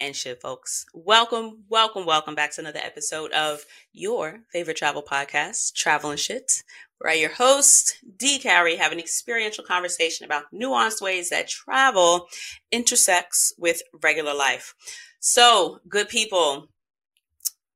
[0.00, 0.84] And shit, folks.
[0.92, 6.64] Welcome, welcome, welcome back to another episode of your favorite travel podcast, Travel and Shit,
[6.98, 8.40] where I, your host, D.
[8.40, 12.26] Carrie, have an experiential conversation about nuanced ways that travel
[12.72, 14.74] intersects with regular life.
[15.20, 16.68] So, good people,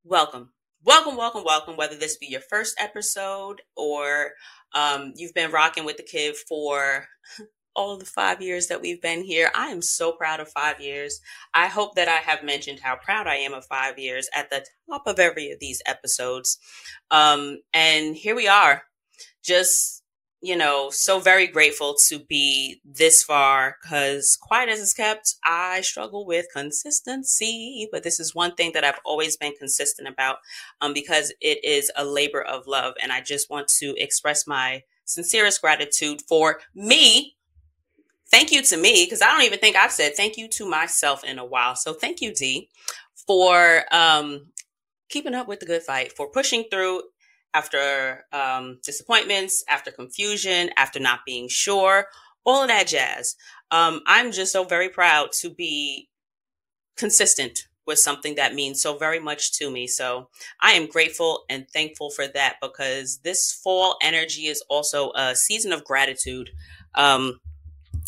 [0.02, 0.50] welcome.
[0.82, 1.76] Welcome, welcome, welcome.
[1.76, 4.32] Whether this be your first episode or
[4.74, 7.06] um, you've been rocking with the kid for
[7.80, 9.50] all of the five years that we've been here.
[9.54, 11.18] I am so proud of five years.
[11.54, 14.66] I hope that I have mentioned how proud I am of five years at the
[14.90, 16.58] top of every of these episodes.
[17.10, 18.82] Um, and here we are,
[19.42, 20.02] just,
[20.42, 25.80] you know, so very grateful to be this far because quiet as it's kept, I
[25.80, 27.88] struggle with consistency.
[27.90, 30.36] But this is one thing that I've always been consistent about
[30.82, 32.92] um, because it is a labor of love.
[33.02, 37.36] And I just want to express my sincerest gratitude for me
[38.30, 41.24] thank you to me because I don't even think I've said thank you to myself
[41.24, 41.76] in a while.
[41.76, 42.68] So thank you, D,
[43.26, 44.46] for um,
[45.08, 47.02] keeping up with the good fight, for pushing through
[47.54, 52.06] after um, disappointments, after confusion, after not being sure,
[52.44, 53.36] all of that jazz.
[53.70, 56.08] Um, I'm just so very proud to be
[56.96, 59.86] consistent with something that means so very much to me.
[59.86, 60.28] So
[60.60, 65.72] I am grateful and thankful for that because this fall energy is also a season
[65.72, 66.50] of gratitude.
[66.94, 67.40] Um,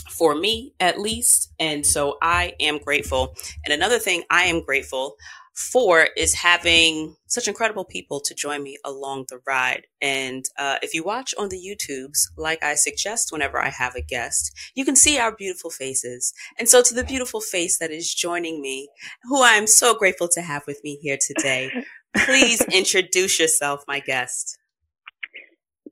[0.08, 1.53] for me at least.
[1.58, 3.34] And so I am grateful.
[3.64, 5.17] And another thing I am grateful
[5.55, 9.87] for is having such incredible people to join me along the ride.
[10.00, 14.03] And uh, if you watch on the YouTubes, like I suggest whenever I have a
[14.03, 16.32] guest, you can see our beautiful faces.
[16.59, 18.88] And so to the beautiful face that is joining me,
[19.25, 21.71] who I am so grateful to have with me here today,
[22.16, 24.59] please introduce yourself, my guest.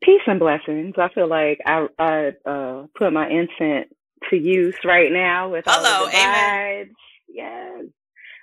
[0.03, 0.95] Peace and blessings.
[0.97, 3.93] I feel like I, I uh, put my incense
[4.29, 6.91] to use right now with Hello, all the amen.
[7.29, 7.85] Yes.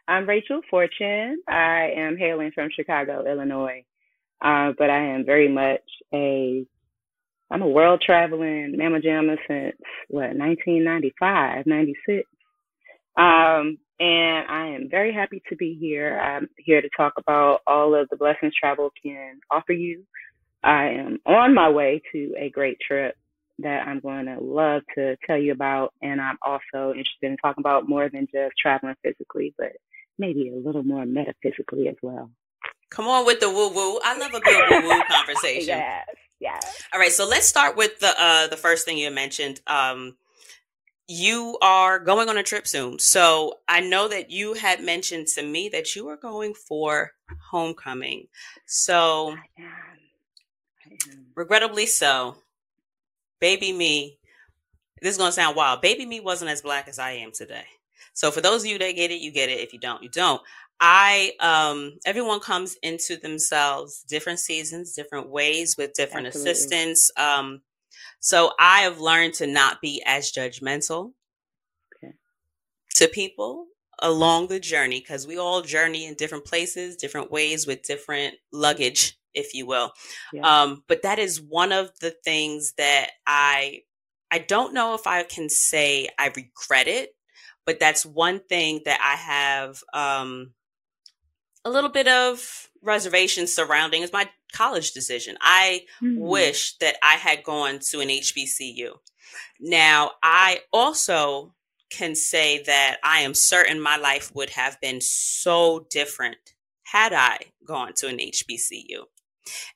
[0.08, 1.42] I'm Rachel Fortune.
[1.48, 3.84] I am hailing from Chicago, Illinois.
[4.42, 5.82] Uh, but I am very much
[6.14, 6.66] a
[7.50, 9.78] I'm a world traveling Mama Jamma since
[10.10, 12.24] what 1995, 96.
[13.16, 16.20] Um, and I am very happy to be here.
[16.20, 20.04] I'm here to talk about all of the blessings travel can offer you.
[20.64, 23.16] I am on my way to a great trip
[23.59, 25.94] that I'm going to love to tell you about.
[26.01, 29.73] And I'm also interested in talking about more than just traveling physically, but
[30.18, 32.31] maybe a little more metaphysically as well.
[32.90, 34.00] Come on with the woo woo.
[34.03, 35.78] I love a good woo woo conversation.
[35.78, 36.06] yes,
[36.40, 36.84] yes.
[36.94, 39.59] All right, so let's start with the uh, the first thing you mentioned.
[39.67, 40.16] Um,
[41.09, 45.44] you are going on a trip soon, so I know that you had mentioned to
[45.44, 47.12] me that you are going for
[47.51, 48.28] homecoming.
[48.66, 49.67] So, I am.
[50.85, 51.25] I am.
[51.35, 52.38] regrettably so,
[53.40, 54.18] baby me,
[55.02, 55.81] this is going to sound wild.
[55.81, 57.66] Baby me wasn't as black as I am today.
[58.14, 59.59] So for those of you that get it, you get it.
[59.59, 60.42] If you don't, you don't.
[60.80, 66.52] I um everyone comes into themselves different seasons, different ways with different Absolutely.
[66.52, 67.12] assistants.
[67.18, 67.62] Um
[68.20, 71.14] so I have learned to not be as judgmental
[72.03, 72.14] okay.
[72.96, 73.68] to people
[74.00, 79.18] along the journey because we all journey in different places, different ways with different luggage
[79.34, 79.94] if you will.
[80.34, 80.41] Yeah.
[80.41, 83.81] Um, but that is one of the things that I
[84.31, 87.16] I don't know if I can say I regret it,
[87.66, 90.53] but that's one thing that I have um,
[91.64, 95.38] a little bit of reservations surrounding is my college decision.
[95.40, 96.19] I mm-hmm.
[96.19, 98.91] wish that I had gone to an HBCU.
[99.59, 101.53] Now, I also
[101.90, 106.38] can say that I am certain my life would have been so different
[106.84, 109.03] had I gone to an HBCU.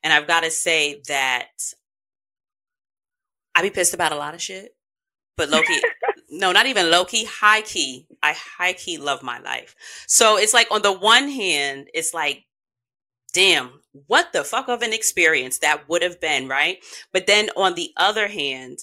[0.02, 1.48] And I've got to say that
[3.54, 4.74] I be pissed about a lot of shit,
[5.36, 5.82] but low key,
[6.30, 8.06] no, not even low key, high key.
[8.22, 9.74] I high key love my life.
[10.06, 12.44] So it's like on the one hand, it's like,
[13.32, 16.78] damn, what the fuck of an experience that would have been, right?
[17.12, 18.78] But then on the other hand,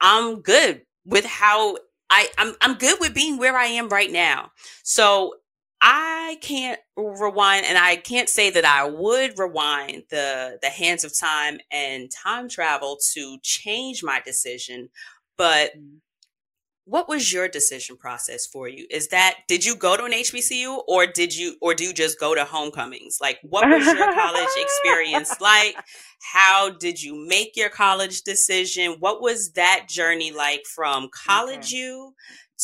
[0.00, 1.76] I'm good with how
[2.10, 4.52] I I'm I'm good with being where I am right now.
[4.82, 5.34] So
[5.80, 11.18] I can't rewind and I can't say that I would rewind the the hands of
[11.18, 14.88] time and time travel to change my decision,
[15.36, 15.98] but mm.
[16.86, 18.86] What was your decision process for you?
[18.90, 22.20] Is that did you go to an HBCU or did you or do you just
[22.20, 23.18] go to homecomings?
[23.20, 25.76] Like what was your college experience like?
[26.20, 28.96] How did you make your college decision?
[29.00, 31.76] What was that journey like from college okay.
[31.78, 32.14] you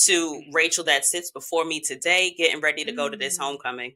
[0.05, 3.43] to Rachel that sits before me today, getting ready to go to this mm.
[3.43, 3.94] homecoming?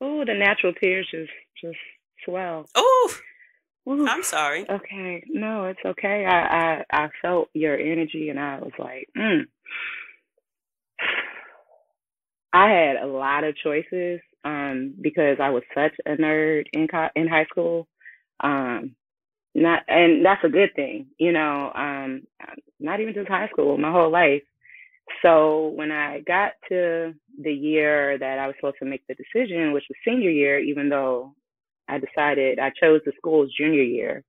[0.00, 1.78] Oh, the natural tears just just
[2.24, 2.66] swell.
[2.74, 3.16] Oh,
[3.88, 4.66] Ooh, I'm sorry.
[4.68, 6.24] Okay, no, it's okay.
[6.26, 9.42] I, I I felt your energy, and I was like, mm.
[12.52, 17.08] I had a lot of choices um, because I was such a nerd in co-
[17.16, 17.88] in high school.
[18.40, 18.94] Um,
[19.54, 21.72] not and that's a good thing, you know.
[21.74, 22.22] Um,
[22.80, 24.42] not even just high school, my whole life.
[25.22, 29.72] So when I got to the year that I was supposed to make the decision,
[29.72, 31.34] which was senior year, even though
[31.88, 34.24] I decided I chose the school's junior year.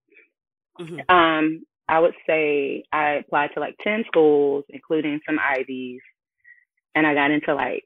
[0.79, 0.99] Mm-hmm.
[1.09, 6.01] Um, I would say I applied to like 10 schools, including some Ivies,
[6.95, 7.85] and I got into like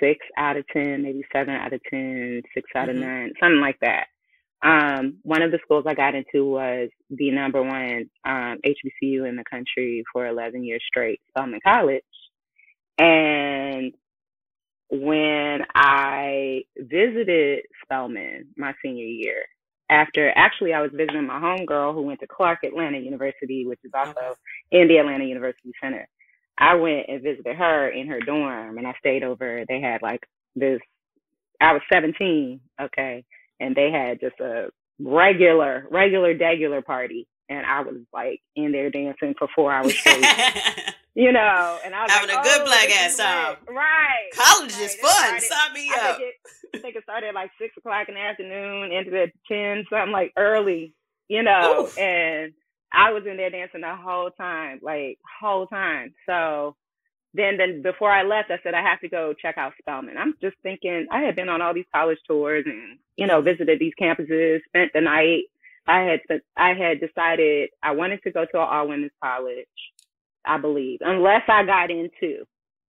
[0.00, 2.98] six out of 10, maybe seven out of 10, six out mm-hmm.
[2.98, 4.06] of nine, something like that.
[4.64, 9.34] Um, one of the schools I got into was the number one um, HBCU in
[9.36, 12.04] the country for 11 years straight, Spelman College.
[12.98, 13.92] And
[14.92, 19.44] when I visited Spelman my senior year,
[19.88, 23.92] after actually I was visiting my homegirl who went to Clark Atlanta University, which is
[23.94, 24.34] also okay.
[24.70, 26.06] in the Atlanta University Center.
[26.58, 29.64] I went and visited her in her dorm and I stayed over.
[29.66, 30.20] They had like
[30.54, 30.80] this,
[31.58, 33.24] I was 17, okay,
[33.60, 34.68] and they had just a
[35.00, 37.26] regular, regular, regular party.
[37.48, 40.24] And I was like in there dancing for four hours straight.
[41.14, 43.56] you know, and I was having like, a good oh, black ass time.
[43.68, 44.30] Right.
[44.34, 44.82] College right.
[44.82, 45.40] is fun.
[45.40, 46.16] Sign me I up.
[46.16, 49.30] Think it, I think it started at like six o'clock in the afternoon, ended at
[49.46, 50.94] ten, something like early,
[51.28, 51.98] you know, Oof.
[51.98, 52.52] and
[52.92, 56.14] I was in there dancing the whole time, like whole time.
[56.26, 56.76] So
[57.34, 60.16] then, then before I left, I said I have to go check out Spelman.
[60.16, 63.78] I'm just thinking I had been on all these college tours and you know visited
[63.78, 65.44] these campuses, spent the night.
[65.86, 66.20] I had
[66.56, 69.66] I had decided I wanted to go to an all women's college
[70.44, 72.44] I believe, unless I got into,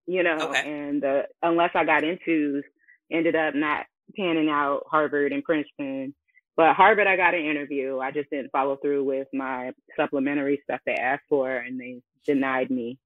[0.05, 0.63] you know, okay.
[0.65, 2.63] and the unless I got into
[3.11, 3.85] ended up not
[4.17, 6.13] panning out Harvard and Princeton.
[6.55, 7.99] But Harvard, I got an interview.
[7.99, 12.69] I just didn't follow through with my supplementary stuff they asked for, and they denied
[12.69, 12.99] me.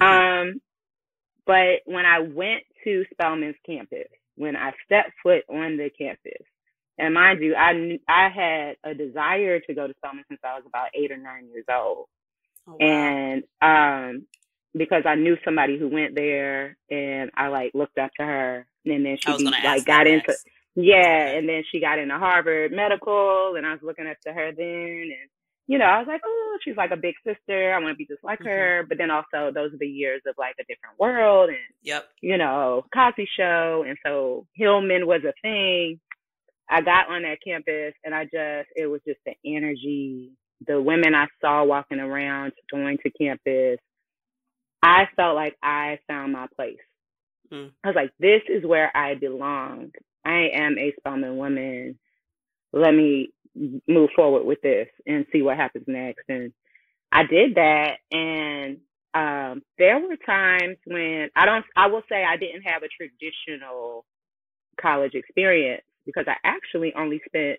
[0.00, 0.50] Mm-hmm.
[0.50, 0.60] Um,
[1.46, 6.44] but when I went to Spelman's campus, when I stepped foot on the campus,
[6.98, 10.54] and mind you, I knew, I had a desire to go to Spelman since I
[10.56, 12.06] was about eight or nine years old.
[12.68, 12.86] Oh, wow.
[12.86, 14.26] And um
[14.76, 19.06] because I knew somebody who went there and I like looked up to her and
[19.06, 20.46] then she like got into next.
[20.74, 24.52] yeah, and then she got into Harvard Medical and I was looking up to her
[24.52, 25.30] then and
[25.68, 27.74] you know, I was like, oh, she's like a big sister.
[27.74, 28.48] I want to be just like mm-hmm.
[28.48, 28.86] her.
[28.88, 32.08] But then also those are the years of like a different world and, yep.
[32.20, 33.84] you know, Cosby show.
[33.86, 35.98] And so Hillman was a thing.
[36.68, 40.32] I got on that campus and I just, it was just the energy
[40.64, 43.78] the women I saw walking around, going to campus,
[44.82, 46.78] I felt like I found my place.
[47.52, 47.70] Mm.
[47.84, 49.90] I was like, this is where I belong.
[50.24, 51.98] I am a Spelman woman.
[52.72, 53.30] Let me
[53.88, 56.24] move forward with this and see what happens next.
[56.28, 56.52] And
[57.12, 57.98] I did that.
[58.10, 58.78] And
[59.14, 64.04] um, there were times when I don't, I will say I didn't have a traditional
[64.80, 67.58] college experience because I actually only spent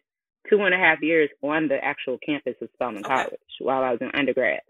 [0.50, 3.14] two and a half years on the actual campus of Spelman okay.
[3.14, 4.62] College while I was in undergrad.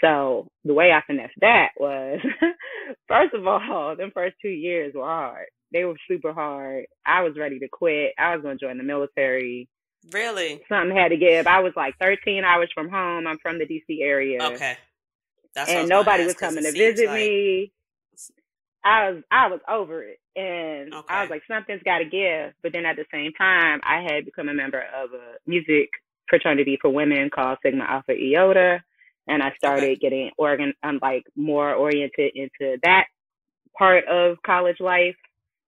[0.00, 2.20] So the way I finessed that was,
[3.08, 5.46] first of all, them first two years were hard.
[5.72, 6.86] They were super hard.
[7.06, 8.12] I was ready to quit.
[8.18, 9.68] I was going to join the military.
[10.12, 10.60] Really?
[10.68, 11.46] Something had to give.
[11.46, 13.26] I was like 13 hours from home.
[13.26, 14.42] I'm from the DC area.
[14.42, 14.76] Okay.
[15.54, 17.14] That's and nobody was coming to visit like...
[17.16, 17.72] me.
[18.84, 21.14] I was I was over it, and okay.
[21.14, 22.54] I was like, something's got to give.
[22.62, 25.90] But then at the same time, I had become a member of a music
[26.28, 28.82] fraternity for women called Sigma Alpha Iota,
[29.26, 29.96] and I started okay.
[29.96, 33.04] getting organ, I'm um, like more oriented into that
[33.76, 35.16] part of college life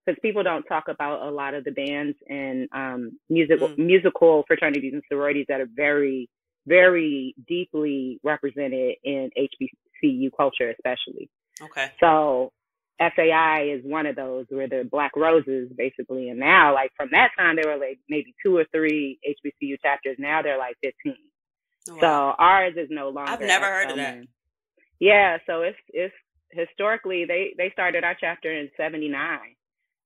[0.05, 3.77] because people don't talk about a lot of the bands and um, musical mm.
[3.77, 6.29] musical fraternities and sororities that are very
[6.65, 11.29] very deeply represented in HBCU culture, especially.
[11.61, 11.91] Okay.
[11.99, 12.51] So
[13.15, 17.31] SAI is one of those where the Black Roses basically, and now like from that
[17.37, 20.17] time there were like maybe two or three HBCU chapters.
[20.19, 21.17] Now they're like fifteen.
[21.87, 21.97] wow.
[21.99, 23.31] So ours is no longer.
[23.31, 24.23] I've never heard of that.
[24.99, 26.13] Yeah, so it's it's
[26.51, 29.39] historically they they started our chapter in '79,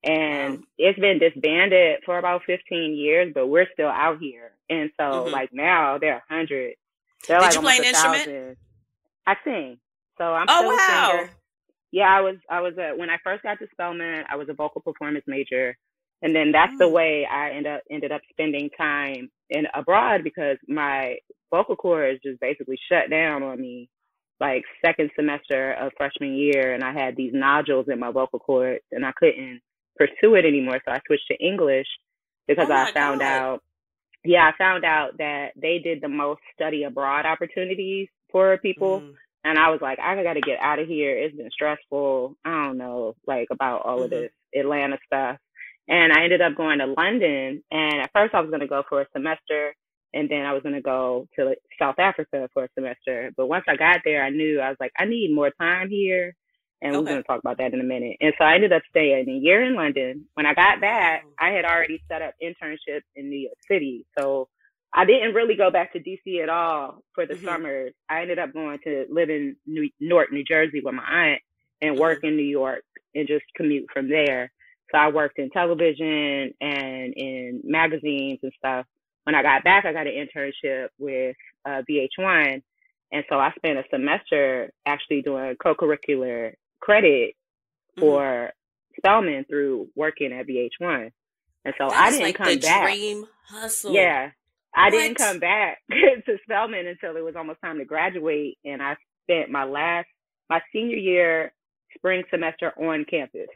[0.04, 0.63] and wow.
[0.77, 4.51] it's been disbanded for about 15 years, but we're still out here.
[4.70, 5.32] And so mm-hmm.
[5.34, 6.75] like now there are hundred.
[7.27, 8.58] They're Did like you play an instrument?
[9.25, 9.77] I sing.
[10.18, 11.10] So I'm oh, still wow.
[11.13, 11.32] a singer
[11.91, 14.53] yeah, I was I was a when I first got to Spelman, I was a
[14.53, 15.75] vocal performance major.
[16.22, 16.94] And then that's the mm.
[16.94, 21.17] way I end up ended up spending time in abroad because my
[21.51, 23.89] vocal cords just basically shut down on me
[24.39, 28.84] like second semester of freshman year and I had these nodules in my vocal cords
[28.91, 29.62] and I couldn't
[29.96, 30.79] pursue it anymore.
[30.86, 31.88] So I switched to English
[32.48, 33.27] because oh I found God.
[33.27, 33.63] out
[34.24, 39.01] yeah, I found out that they did the most study abroad opportunities for people.
[39.01, 39.13] Mm.
[39.48, 41.18] And I was like, I got to get out of here.
[41.18, 42.36] It's been stressful.
[42.44, 44.04] I don't know, like about all mm-hmm.
[44.04, 45.38] of this Atlanta stuff.
[45.88, 47.63] And I ended up going to London.
[47.72, 49.74] And at first, I was going to go for a semester,
[50.13, 53.32] and then I was going to go to South Africa for a semester.
[53.38, 56.36] But once I got there, I knew I was like, I need more time here.
[56.82, 57.00] And okay.
[57.00, 58.18] we're going to talk about that in a minute.
[58.20, 60.25] And so I ended up staying a year in London.
[60.34, 64.06] When I got back, I had already set up internships in New York City.
[64.20, 64.50] So
[64.98, 67.46] I didn't really go back to DC at all for the mm-hmm.
[67.46, 67.94] summers.
[68.10, 71.42] I ended up going to live in New- Newark, New Jersey with my aunt
[71.82, 72.01] and mm-hmm.
[72.01, 74.51] work in New York and just commute from there.
[74.92, 78.88] So I worked in television and in magazines and stuff.
[79.25, 82.63] When I got back, I got an internship with uh, VH1.
[83.12, 88.01] And so I spent a semester actually doing co-curricular credit mm-hmm.
[88.01, 88.51] for
[88.98, 91.12] Spelman through working at VH1.
[91.66, 92.84] And so I didn't like come back.
[92.84, 93.94] Dream hustle.
[93.94, 94.32] Yeah.
[94.78, 98.58] I didn't come back to Spelman until it was almost time to graduate.
[98.64, 100.08] And I spent my last,
[100.50, 101.52] my senior year
[101.96, 103.48] spring semester on campus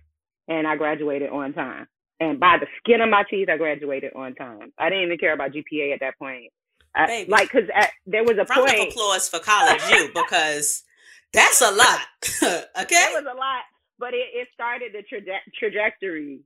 [0.48, 1.88] and I graduated on time.
[2.20, 4.74] And by the skin of my teeth, I graduated on time.
[4.78, 6.52] I didn't even care about GPA at that point.
[6.96, 7.64] I, like, cause
[8.06, 8.80] there was a Round point.
[8.82, 10.84] of applause for college you because
[11.32, 12.00] that's a lot.
[12.44, 13.64] okay, that was a lot,
[13.98, 16.42] but it, it started the traje- trajectory.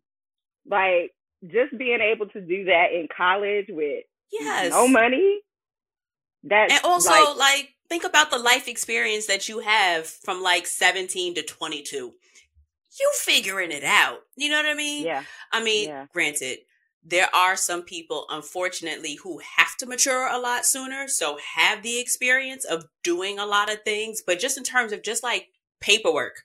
[0.69, 1.13] Like
[1.43, 4.71] just being able to do that in college with yes.
[4.71, 5.41] no money.
[6.43, 10.67] That and also like, like think about the life experience that you have from like
[10.67, 12.13] 17 to 22
[12.99, 14.19] you figuring it out.
[14.35, 15.05] You know what I mean?
[15.05, 15.23] Yeah.
[15.51, 16.05] I mean, yeah.
[16.13, 16.59] granted,
[17.03, 21.99] there are some people, unfortunately, who have to mature a lot sooner, so have the
[21.99, 24.23] experience of doing a lot of things.
[24.25, 26.43] But just in terms of just like paperwork,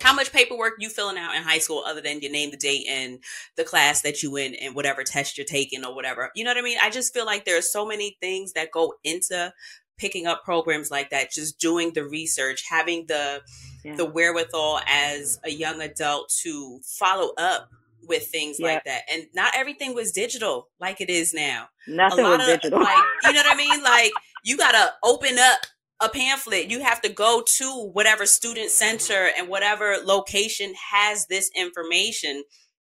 [0.00, 2.86] how much paperwork you filling out in high school other than your name, the date,
[2.88, 3.18] and
[3.56, 6.30] the class that you in, and whatever test you're taking or whatever.
[6.34, 6.78] You know what I mean?
[6.82, 9.52] I just feel like there are so many things that go into
[9.98, 13.42] picking up programs like that, just doing the research, having the
[13.84, 13.96] yeah.
[13.96, 17.68] the wherewithal as a young adult to follow up
[18.08, 18.74] with things yeah.
[18.74, 19.02] like that.
[19.12, 21.68] And not everything was digital like it is now.
[21.86, 22.80] Nothing was of, digital.
[22.80, 23.82] Like, you know what I mean?
[23.82, 25.60] Like you gotta open up
[26.00, 26.70] a pamphlet.
[26.70, 32.44] You have to go to whatever student center and whatever location has this information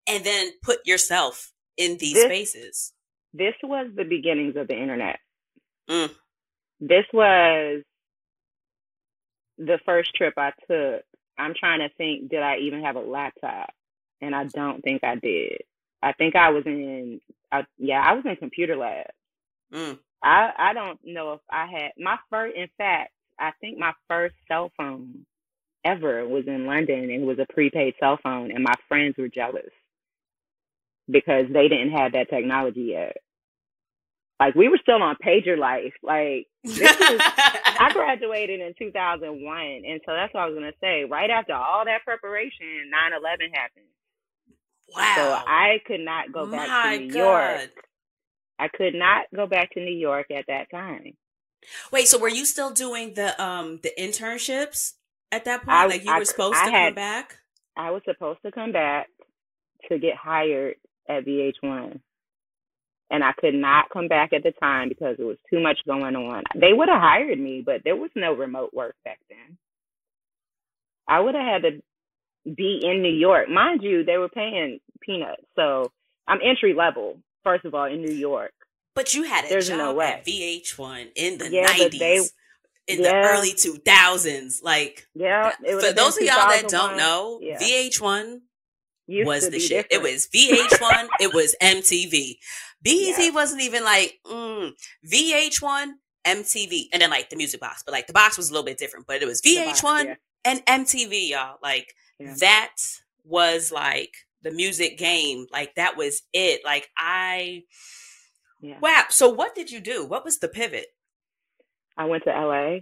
[0.08, 2.94] and then put yourself in these this, spaces.
[3.34, 5.20] This was the beginnings of the internet.
[5.90, 6.10] Mm.
[6.80, 7.84] This was
[9.58, 11.04] the first trip I took.
[11.38, 13.70] I'm trying to think, did I even have a laptop?
[14.22, 15.62] And I don't think I did.
[16.02, 17.20] I think I was in,
[17.52, 19.08] I, yeah, I was in computer lab.
[19.74, 20.00] Mm.
[20.26, 22.58] I I don't know if I had my first.
[22.58, 25.26] In fact, I think my first cell phone
[25.86, 29.30] ever was in London, and it was a prepaid cell phone, and my friends were
[29.30, 29.72] jealous
[31.10, 33.18] because they didn't have that technology yet
[34.40, 35.94] like we were still on pager life.
[36.04, 41.06] Like I graduated in 2001, and so that's what I was gonna say.
[41.06, 43.86] Right after all that preparation, 9/11 happened.
[44.96, 45.16] Wow!
[45.16, 47.60] So I could not go back My to New God.
[47.60, 47.72] York.
[48.60, 51.14] I could not go back to New York at that time.
[51.92, 54.94] Wait, so were you still doing the um the internships
[55.32, 55.78] at that point?
[55.78, 57.38] I, like you I, were supposed I to had, come back?
[57.78, 59.08] I was supposed to come back
[59.90, 60.76] to get hired
[61.10, 62.00] at VH1
[63.12, 66.16] and I could not come back at the time because there was too much going
[66.16, 66.44] on.
[66.56, 69.58] They would have hired me, but there was no remote work back then.
[71.08, 73.48] I would have had to be in New York.
[73.50, 75.44] Mind you, they were paying peanuts.
[75.56, 75.92] So
[76.28, 78.52] I'm entry level, first of all, in New York.
[78.96, 80.06] But you had a There's job no way.
[80.06, 82.00] at VH1 in the yeah, 90s.
[82.00, 82.18] They,
[82.88, 83.22] in yeah.
[83.22, 84.64] the early 2000s.
[84.64, 87.58] Like, yeah, for those of y'all that don't know, yeah.
[87.58, 88.40] VH1
[89.08, 89.90] Used was the shit.
[89.90, 90.08] Different.
[90.08, 92.38] It was VH1, it was MTV.
[92.82, 94.72] BET wasn't even like mm,
[95.12, 95.92] VH1,
[96.26, 97.84] MTV, and then like the music box.
[97.86, 99.08] But like the box was a little bit different.
[99.08, 101.58] But it was VH1 box, and MTV, y'all.
[101.62, 101.94] Like
[102.40, 102.76] that
[103.24, 104.14] was like
[104.46, 105.48] the music game.
[105.52, 106.62] Like that was it.
[106.64, 107.64] Like I.
[108.82, 109.04] Wow.
[109.10, 110.06] So what did you do?
[110.06, 110.88] What was the pivot?
[111.98, 112.80] I went to LA,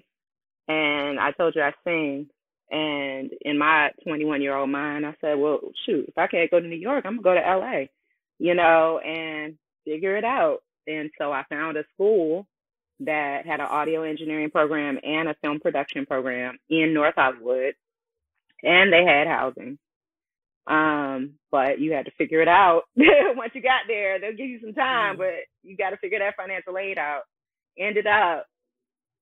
[0.67, 2.27] and I told you I sing.
[2.71, 6.59] And in my 21 year old mind, I said, well, shoot, if I can't go
[6.59, 7.85] to New York, I'm going to go to LA,
[8.39, 10.63] you know, and figure it out.
[10.87, 12.47] And so I found a school
[13.01, 17.75] that had an audio engineering program and a film production program in North Hollywood,
[18.63, 19.77] and they had housing.
[20.65, 24.19] Um, but you had to figure it out once you got there.
[24.19, 25.19] They'll give you some time, mm.
[25.19, 27.23] but you got to figure that financial aid out.
[27.77, 28.45] Ended up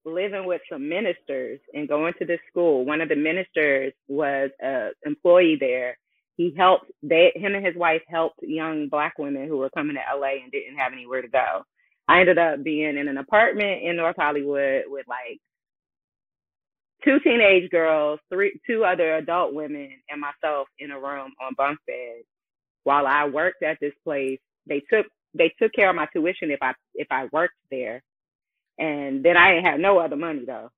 [0.06, 2.86] living with some ministers and going to this school.
[2.86, 5.98] One of the ministers was a employee there,
[6.42, 10.18] he helped they him and his wife helped young black women who were coming to
[10.18, 11.64] LA and didn't have anywhere to go.
[12.08, 15.40] I ended up being in an apartment in North Hollywood with like
[17.04, 21.80] two teenage girls, three two other adult women, and myself in a room on bunk
[21.88, 22.26] beds.
[22.84, 26.60] While I worked at this place, they took they took care of my tuition if
[26.62, 28.02] I if I worked there,
[28.78, 30.70] and then I didn't have no other money though.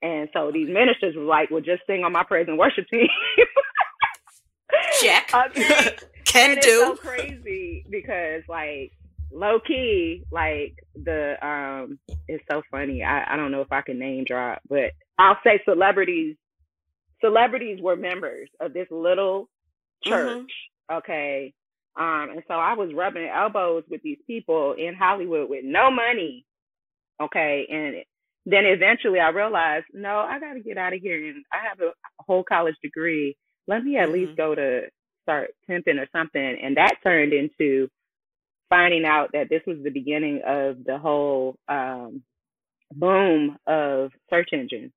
[0.00, 3.08] And so these ministers were like, "Well, just sing on my praise and worship team."
[5.00, 5.32] Check.
[5.34, 5.96] Okay.
[6.24, 6.90] Can and do.
[6.92, 8.92] It's so crazy because like
[9.32, 11.98] low key, like the um,
[12.28, 13.02] it's so funny.
[13.02, 16.36] I I don't know if I can name drop, but I'll say celebrities.
[17.20, 19.48] Celebrities were members of this little
[20.04, 20.38] church.
[20.90, 20.96] Mm-hmm.
[20.98, 21.52] Okay.
[21.98, 26.44] Um, and so I was rubbing elbows with these people in Hollywood with no money.
[27.20, 27.66] Okay.
[27.70, 27.96] And
[28.46, 31.28] then eventually I realized, no, I got to get out of here.
[31.28, 33.36] And I have a whole college degree.
[33.66, 34.12] Let me at Mhm.
[34.12, 34.88] least go to
[35.22, 36.40] start temping or something.
[36.62, 37.88] And that turned into
[38.70, 42.22] finding out that this was the beginning of the whole um,
[42.92, 44.92] boom of search engines.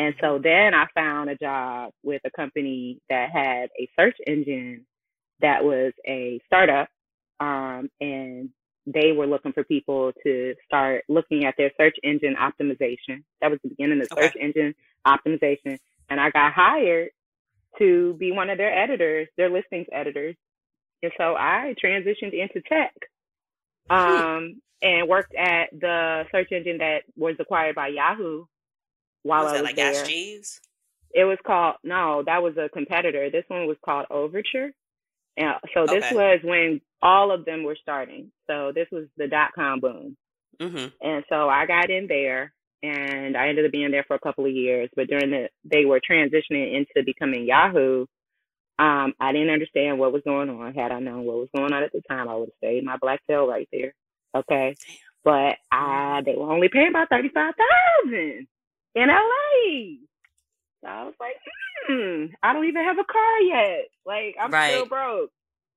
[0.00, 4.86] And so then I found a job with a company that had a search engine
[5.42, 6.88] that was a startup.
[7.38, 8.48] Um, and
[8.86, 13.24] they were looking for people to start looking at their search engine optimization.
[13.42, 14.22] That was the beginning of Okay.
[14.22, 14.74] search engine
[15.06, 15.78] optimization.
[16.08, 17.10] And I got hired
[17.78, 20.34] to be one of their editors, their listings editors.
[21.02, 22.94] And so I transitioned into tech
[23.90, 28.46] um, and worked at the search engine that was acquired by Yahoo
[29.22, 29.90] while was I was like there.
[29.90, 30.60] Ask Jeeves?
[31.12, 33.30] It was called no, that was a competitor.
[33.30, 34.70] This one was called Overture.
[35.36, 36.14] And so this Okay.
[36.14, 38.30] was when all of them were starting.
[38.48, 40.16] So this was the dot com boom.
[40.58, 40.88] Mm-hmm.
[41.00, 42.52] And so I got in there
[42.82, 44.90] and I ended up being there for a couple of years.
[44.94, 48.06] But during the they were transitioning into becoming Yahoo,
[48.78, 50.74] um, I didn't understand what was going on.
[50.74, 52.96] Had I known what was going on at the time, I would have stayed my
[52.98, 53.94] black tail right there.
[54.34, 54.76] Okay.
[55.24, 57.54] But I they were only paying about thirty five
[58.04, 58.46] thousand
[58.94, 59.96] in LA.
[60.82, 61.36] So I was like,
[61.86, 63.88] hmm, I don't even have a car yet.
[64.06, 65.30] Like I'm still broke,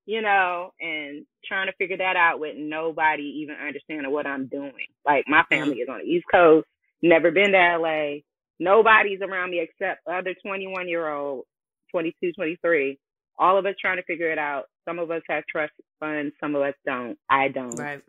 [0.06, 4.74] you know, and trying to figure that out with nobody even understanding what I'm doing.
[5.06, 6.68] Like my family is on the East Coast,
[7.02, 8.22] never been to LA.
[8.60, 11.46] Nobody's around me except other 21 year old,
[11.92, 13.00] 22, 23.
[13.40, 14.66] All of us trying to figure it out.
[14.88, 17.18] Some of us have trust funds, some of us don't.
[17.30, 17.78] I don't.
[17.78, 18.02] Right.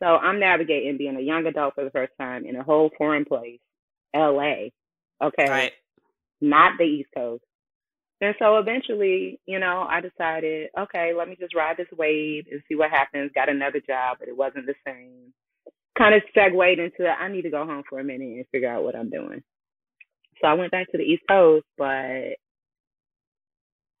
[0.00, 3.24] So I'm navigating being a young adult for the first time in a whole foreign
[3.24, 3.60] place,
[4.16, 4.70] LA.
[5.22, 5.72] Okay Right.
[6.40, 7.44] not the East Coast.
[8.20, 12.62] And so eventually, you know, I decided, okay, let me just ride this wave and
[12.68, 13.30] see what happens.
[13.34, 15.34] Got another job, but it wasn't the same.
[15.98, 18.84] Kind of segued into I need to go home for a minute and figure out
[18.84, 19.42] what I'm doing.
[20.40, 22.36] So I went back to the East Coast, but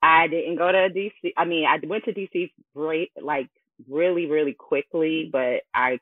[0.02, 1.32] I didn't go to DC.
[1.36, 3.48] I mean, I went to DC great, like
[3.88, 5.98] really, really quickly, but I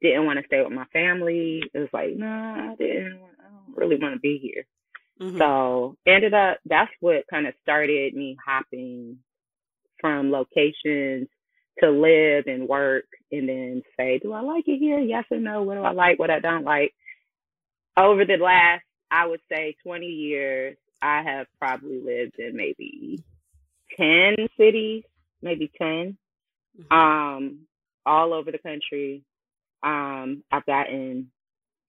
[0.00, 1.62] didn't want to stay with my family.
[1.74, 3.20] It was like, no, I didn't.
[3.40, 4.64] I don't really want to be here.
[5.20, 5.38] Mhm.
[5.38, 9.18] So ended up that's what kind of started me hopping
[10.00, 11.28] from locations
[11.80, 14.98] to live and work and then say, do I like it here?
[15.00, 15.62] Yes or no?
[15.62, 16.18] What do I like?
[16.18, 16.94] What I don't like?
[17.96, 23.22] Over the last, I would say 20 years, I have probably lived in maybe
[23.96, 25.04] 10 cities,
[25.42, 26.16] maybe 10,
[26.78, 26.92] Mhm.
[26.92, 27.66] um,
[28.06, 29.24] all over the country.
[29.82, 31.30] Um, I've gotten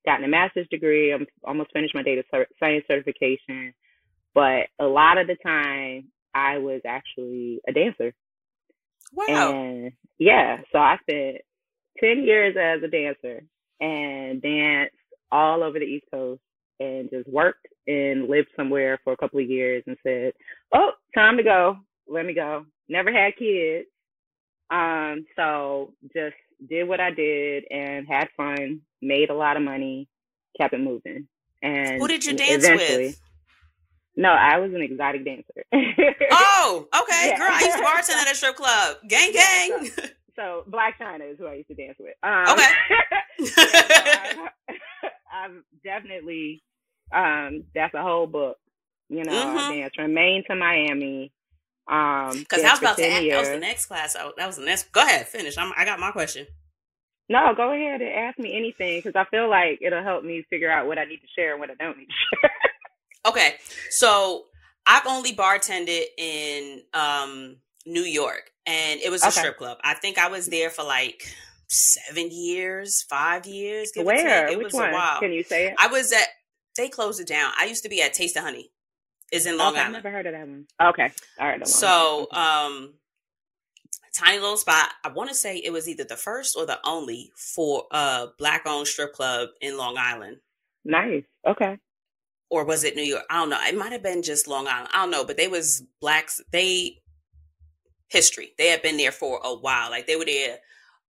[0.05, 1.13] gotten a master's degree.
[1.13, 2.23] I'm almost finished my data
[2.59, 3.73] science certification,
[4.33, 8.13] but a lot of the time I was actually a dancer.
[9.13, 9.51] Wow.
[9.53, 11.37] And yeah, so I spent
[11.99, 13.43] 10 years as a dancer
[13.79, 14.95] and danced
[15.31, 16.41] all over the East Coast
[16.79, 20.33] and just worked and lived somewhere for a couple of years and said,
[20.73, 21.77] Oh, time to go.
[22.07, 22.65] Let me go.
[22.87, 23.87] Never had kids.
[24.71, 26.35] Um, so just
[26.67, 30.07] did what I did and had fun, made a lot of money,
[30.59, 31.27] kept it moving.
[31.61, 33.17] And Who did you dance with?
[34.15, 35.63] No, I was an exotic dancer.
[36.31, 37.37] Oh, okay, Yeah.
[37.37, 37.49] girl.
[37.51, 38.97] I used to bartend at a strip club.
[39.07, 39.89] Gang, Yeah, gang.
[40.35, 42.13] so Blac Chyna is who I used to dance with.
[42.23, 42.71] Um, Okay.
[43.39, 44.41] yeah, so
[45.33, 46.61] I've, I've definitely
[47.13, 48.57] um that's a whole book.
[49.09, 49.57] You know, Mhm.
[49.71, 51.31] I danced from Maine to Miami.
[51.89, 53.29] Um Because I was about to 10 ask.
[53.31, 54.15] That was the next class.
[54.15, 54.91] I, that was the next.
[54.91, 55.57] Go ahead, finish.
[55.57, 56.45] I'm, I got my question.
[57.31, 60.71] No, go ahead and ask me anything because I feel like it'll help me figure
[60.71, 62.51] out what I need to share and what I don't need to share.
[63.27, 63.55] Okay,
[63.91, 64.45] so
[64.87, 69.39] I've only bartended in um, New York, and it was a Okay.
[69.41, 69.77] strip club.
[69.83, 71.23] I think I was there for like
[71.67, 73.91] seven years, five years.
[73.93, 74.23] Give or take.
[74.25, 74.47] Where?
[74.47, 74.89] It Which was one?
[74.89, 75.19] a while.
[75.19, 75.75] Can you say it?
[75.77, 76.27] I was at.
[76.77, 77.51] They closed it down.
[77.59, 78.71] I used to be at Taste of Honey.
[79.31, 79.97] Is in Long okay, Island.
[79.97, 80.65] I've never heard of that one.
[80.81, 81.67] Okay, all right.
[81.67, 82.93] So, um,
[84.15, 84.89] tiny little spot.
[85.03, 88.63] I want to say it was either the first or the only for uh black
[88.65, 90.37] owned strip club in Long Island.
[90.85, 91.23] Nice.
[91.47, 91.77] Okay.
[92.49, 93.23] Or was it New York?
[93.29, 93.59] I don't know.
[93.61, 94.89] It might have been just Long Island.
[94.93, 96.41] I don't know, but they was blacks.
[96.51, 96.97] They
[98.07, 98.53] history.
[98.57, 99.91] They had been there for a while.
[99.91, 100.57] Like they were there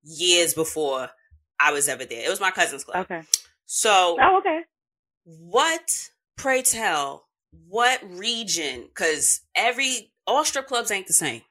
[0.05, 1.09] years before
[1.59, 2.25] I was ever there.
[2.27, 3.05] It was my cousin's club.
[3.11, 3.23] Okay.
[3.65, 4.61] So, Oh, okay.
[5.25, 6.11] what?
[6.37, 7.27] Pray tell,
[7.69, 8.83] what region?
[8.83, 11.43] Because every all strip clubs ain't the same.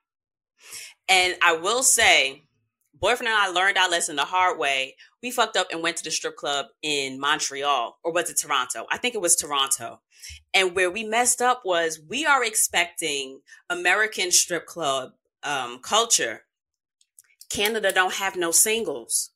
[1.08, 2.44] And I will say,
[3.00, 4.96] boyfriend and I learned our lesson the hard way.
[5.24, 8.86] We fucked up and went to the strip club in Montreal, or was it Toronto?
[8.92, 10.02] I think it was Toronto.
[10.54, 15.12] And where we messed up was we are expecting American strip club
[15.44, 16.44] um, culture.
[17.50, 19.32] Canada don't have no singles.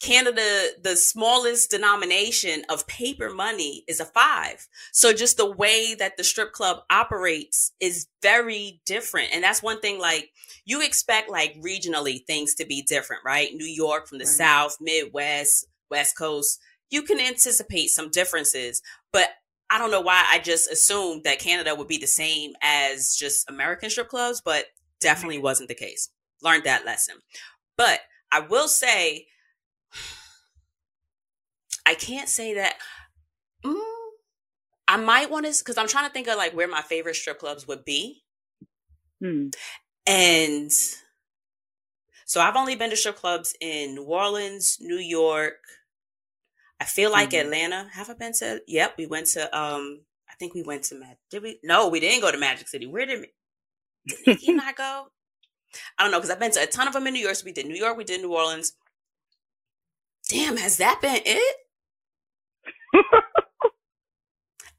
[0.00, 4.68] Canada, the smallest denomination of paper money is a five.
[4.92, 9.30] So just the way that the strip club operates is very different.
[9.32, 10.30] And that's one thing like
[10.66, 13.54] you expect like regionally things to be different, right?
[13.54, 14.34] New York from the Right.
[14.34, 16.60] South, Midwest, West Coast.
[16.90, 18.82] You can anticipate some differences,
[19.12, 19.30] but
[19.70, 23.48] I don't know why I just assumed that Canada would be the same as just
[23.48, 24.66] American strip clubs, but
[25.00, 26.10] definitely wasn't the case.
[26.42, 27.16] Learned that lesson.
[27.76, 29.26] But I will say,
[31.86, 32.74] I can't say that.
[33.64, 33.80] Mm,
[34.88, 37.38] I might want to, because I'm trying to think of like where my favorite strip
[37.38, 38.22] clubs would be.
[39.20, 39.48] Hmm.
[40.06, 40.70] And
[42.24, 45.58] so I've only been to strip clubs in New Orleans, New York.
[46.80, 47.40] I feel like Mhm.
[47.40, 47.88] Atlanta.
[47.92, 48.62] Have I been to?
[48.66, 49.56] Yep, we went to.
[49.56, 51.16] Um, I think we went to Mag.
[51.30, 51.58] Did we?
[51.62, 52.86] No, we didn't go to Magic City.
[52.86, 53.26] Where did,
[54.06, 55.08] did Nikki and I go?
[55.98, 57.36] I don't know because I've been to a ton of them in New York.
[57.36, 57.96] So we did New York.
[57.96, 58.74] We did New Orleans.
[60.28, 61.56] Damn, has that been it?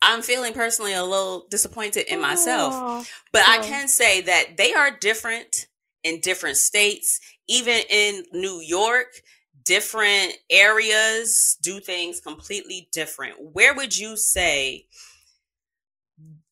[0.02, 2.74] I'm feeling personally a little disappointed in myself.
[2.76, 3.64] Oh, But I Oh.
[3.64, 5.68] can say that they are different
[6.04, 7.20] in different states.
[7.48, 9.22] Even in New York,
[9.64, 13.36] different areas do things completely different.
[13.54, 14.88] Where would you say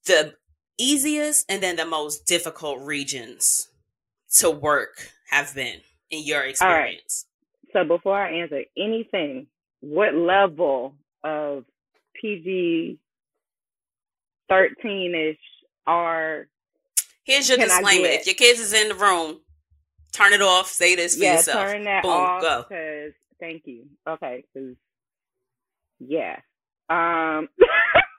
[0.06, 0.36] the
[0.78, 3.70] easiest and then the most difficult regions
[4.38, 7.26] to work have been in your experience?
[7.76, 9.48] So before I answer anything,
[9.82, 11.66] what level of
[12.22, 12.98] PG
[14.50, 15.38] thirteen ish
[15.86, 16.48] are
[17.24, 18.06] Here's your disclaimer.
[18.08, 19.40] If your kids is in the room,
[20.14, 21.72] turn it off, say this for yeah, yourself.
[21.72, 22.66] turn that Boom, off go.
[22.70, 23.86] because thank you.
[24.08, 24.76] Okay, 'cause-
[26.00, 26.40] yeah.
[26.90, 27.50] Um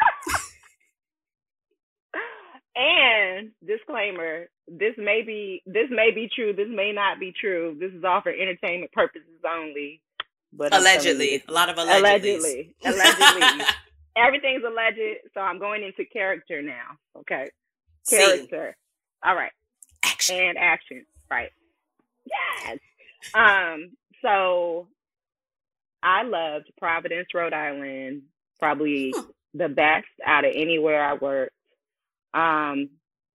[2.77, 7.77] and disclaimer, this may be this may be true, this may not be true.
[7.81, 10.03] This is all for entertainment purposes only.
[10.53, 11.43] But Allegedly.
[11.49, 12.75] A lot of allegedly.
[12.85, 13.21] allegedly.
[13.41, 13.65] Allegedly.
[14.17, 14.99] Everything's alleged,
[15.35, 16.97] so I'm going into character now.
[17.21, 17.51] Okay.
[18.09, 18.77] Character.
[19.25, 19.53] All right
[20.05, 20.37] Action.
[20.37, 21.05] and action.
[21.31, 21.51] Right.
[22.27, 22.79] Yes.
[23.35, 23.91] Um,
[24.23, 24.89] so
[26.03, 28.23] I loved Providence, Rhode Island,
[28.61, 29.23] probably Hmm.
[29.55, 31.53] the best out of anywhere I worked.
[32.35, 32.91] Um,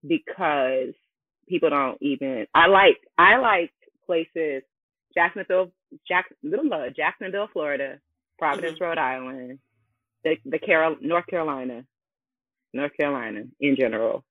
[0.08, 0.94] because
[1.48, 3.72] people don't even I like I like
[4.06, 4.64] places
[5.16, 5.72] Jacksonville
[6.08, 8.00] Jack little Jacksonville, Florida,
[8.40, 9.60] Providence, Rhode Island,
[10.24, 11.84] the the Carol North Carolina,
[12.74, 14.24] North Carolina in general.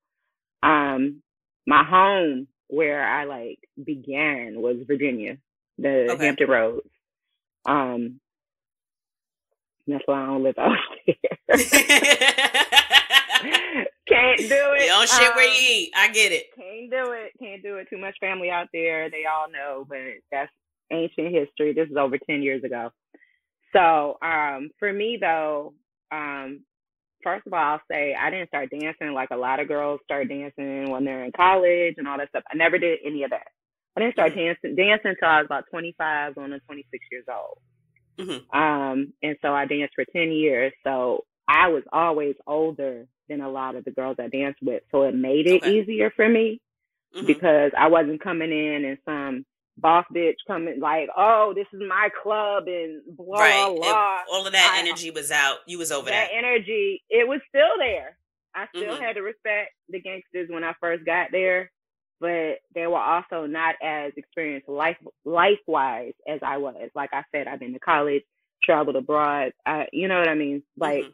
[0.62, 1.22] Um,
[1.66, 5.38] my home where I like began was Virginia,
[5.78, 6.20] the Okay.
[6.20, 6.88] Hampton Roads.
[7.66, 8.20] Um,
[9.86, 11.16] that's why I don't live out there.
[14.10, 14.82] Can't do it.
[14.82, 15.92] you don't shit where Um, you eat.
[15.96, 16.46] I get it.
[16.56, 17.32] can't do it.
[17.40, 17.88] Can't do it.
[17.88, 19.08] Too much family out there.
[19.10, 19.98] They all know, but
[20.30, 20.50] that's
[20.92, 21.72] ancient history.
[21.72, 22.90] This is over 10 years ago.
[23.72, 25.74] So, um, for me though,
[26.10, 26.64] um,
[27.22, 30.28] first of all, I'll say I didn't start dancing like a lot of girls start
[30.28, 32.42] dancing when they're in college and all that stuff.
[32.52, 33.46] I never did any of that.
[33.96, 37.58] I didn't start dancing dancing until I was about 25, going to 26 years old.
[38.18, 38.54] Mhm.
[38.54, 40.72] Um, and so I danced for 10 years.
[40.84, 44.82] So I was always older than a lot of the girls I danced with.
[44.90, 45.72] So it made it Okay.
[45.80, 46.60] easier for me
[47.14, 47.26] Mhm.
[47.26, 49.46] because I wasn't coming in and some
[49.78, 53.64] boss bitch coming like, oh, this is my club and blah right.
[53.64, 54.22] blah It- blah.
[54.30, 55.60] all of that I- energy was out.
[55.66, 56.36] You was over that that.
[56.36, 58.18] energy, it was still there.
[58.54, 59.00] I still Mhm.
[59.00, 61.70] had to respect the gangsters when I first got there,
[62.20, 66.90] but they were also not as experienced life life wise as I was.
[66.94, 68.24] Like I said, I've been to college,
[68.62, 69.52] traveled abroad.
[69.64, 70.62] I, you know what I mean?
[70.76, 71.12] Like Mhm.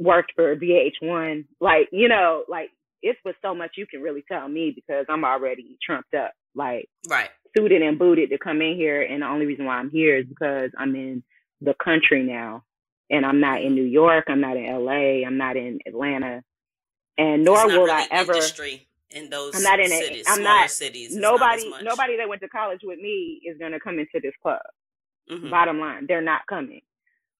[0.00, 1.46] Worked for VH1.
[1.60, 2.70] Like you know, like
[3.02, 6.32] it's was so much you can really tell me because I'm already trumped up.
[6.56, 7.30] Like Right.
[7.56, 9.02] suited and booted to come in here.
[9.02, 11.24] And the only reason why I'm here is because I'm in
[11.62, 12.64] the country now.
[13.10, 14.26] And I'm not in New York.
[14.28, 15.26] I'm not in LA.
[15.26, 16.42] I'm not in Atlanta.
[17.18, 19.54] and nor will really I ever industry in those.
[19.56, 20.30] I'm not in cities, it.
[20.30, 21.16] I'm not cities.
[21.16, 24.34] Nobody, not nobody that went to college with me is going to come into this
[24.42, 24.60] club.
[25.30, 25.50] Mm-hmm.
[25.50, 26.82] Bottom line, they're not coming.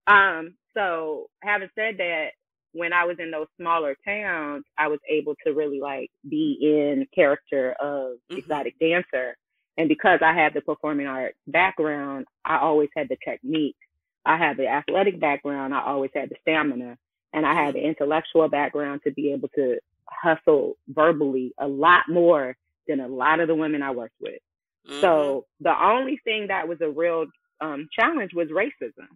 [0.07, 0.55] Um.
[0.77, 2.29] So having said that,
[2.73, 7.07] when I was in those smaller towns, I was able to really like be in
[7.15, 8.37] character of mm-hmm.
[8.37, 9.37] exotic dancer.
[9.77, 13.77] And because I had the performing arts background, I always had the technique.
[14.25, 15.75] I had the athletic background.
[15.75, 16.97] I always had the stamina
[17.33, 19.79] and I had the intellectual background to be able to
[20.09, 22.57] hustle verbally a lot more
[22.89, 24.41] than a lot of the women I worked with.
[24.89, 25.01] Mm-hmm.
[25.01, 27.27] So the only thing that was a real
[27.61, 29.09] um, challenge was racism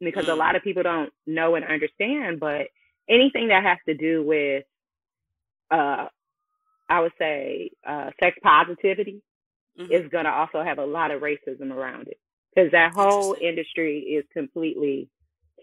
[0.00, 0.32] because mm-hmm.
[0.32, 2.68] a lot of people don't know and understand, but
[3.08, 4.64] anything that has to do with,
[5.70, 6.06] uh,
[6.88, 9.22] I would say, uh, sex positivity
[9.78, 9.92] mm-hmm.
[9.92, 12.18] is going to also have a lot of racism around it
[12.54, 15.08] because that whole industry is completely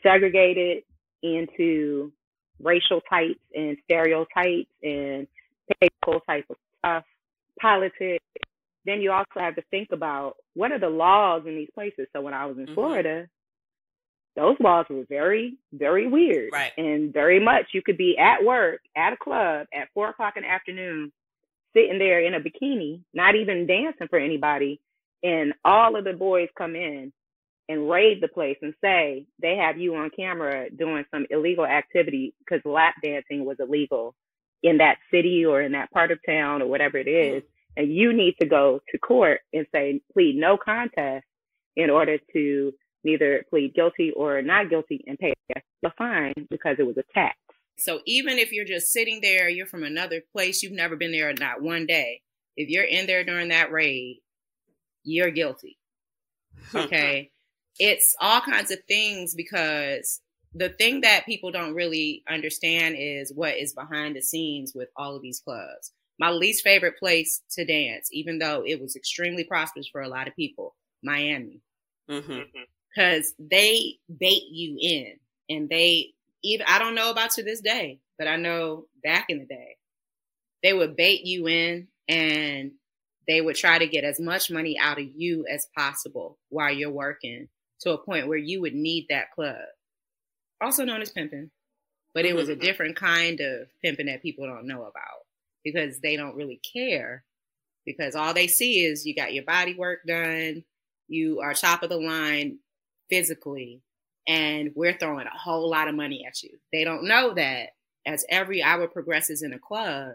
[0.04, 0.84] segregated
[1.24, 2.12] into
[2.62, 5.28] racial types and stereotypes and
[5.68, 7.04] political type of stuff,
[7.60, 8.24] politics.
[8.86, 12.08] Then you also have to think about what are the laws in these places.
[12.14, 12.76] So when I was in mm-hmm.
[12.76, 13.28] Florida,
[14.36, 16.50] those laws were very, very weird.
[16.52, 16.72] Right.
[16.78, 20.44] And very much you could be at work, at a club at four o'clock in
[20.44, 21.12] the afternoon,
[21.76, 24.80] sitting there in a bikini, not even dancing for anybody.
[25.24, 27.12] And all of the boys come in
[27.68, 32.34] and raid the place and say they have you on camera doing some illegal activity
[32.40, 34.14] because lap dancing was illegal
[34.62, 37.84] in that city or in that part of town or whatever it is, mm-hmm.
[37.84, 41.26] and you need to go to court and say plead no contest
[41.76, 42.74] in order to
[43.06, 47.38] neither plead guilty or not guilty and pay a fine because it was a tax.
[47.78, 51.32] So even if you're just sitting there, you're from another place, you've never been there
[51.34, 52.22] not one day.
[52.58, 54.22] If you're in there during that raid,
[55.04, 55.78] you're guilty.
[56.74, 57.30] Okay
[57.80, 60.22] it's all kinds of things because
[60.54, 65.16] the thing that people don't really understand is what is behind the scenes with all
[65.16, 65.92] of these clubs.
[66.18, 70.30] My least favorite place to dance, even though it was extremely prosperous for a lot
[70.30, 71.60] of people, Miami.
[72.10, 72.32] Mm-hmm.
[72.32, 72.75] Mm-hmm.
[72.96, 75.16] Because they bait you in
[75.50, 79.40] and they even, I don't know about to this day, but I know back in
[79.40, 79.78] the day,
[80.64, 82.72] they would bait you in and
[83.28, 86.92] they would try to get as much money out of you as possible while you're
[86.92, 87.50] working
[87.82, 89.58] to a point where you would need that club,
[90.62, 91.52] also known as pimping.
[92.14, 92.62] But it was a mm-hmm.
[92.62, 95.26] different kind of pimping that people don't know about
[95.66, 97.26] because they don't really care
[97.86, 100.64] because all they see is you got your body work done,
[101.08, 102.58] you are top of the line
[103.10, 103.82] physically,
[104.28, 106.58] and we're throwing a whole lot of money at you.
[106.72, 107.70] They don't know that
[108.06, 110.14] as every hour progresses in a club,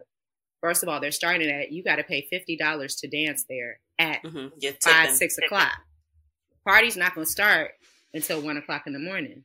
[0.60, 3.80] first of all, they're starting at you got to pay fifty dollars to dance there
[3.98, 4.48] at mm-hmm.
[4.82, 5.78] five, six o'clock
[6.64, 7.72] party's not going to start
[8.14, 9.44] until one o'clock in the morning.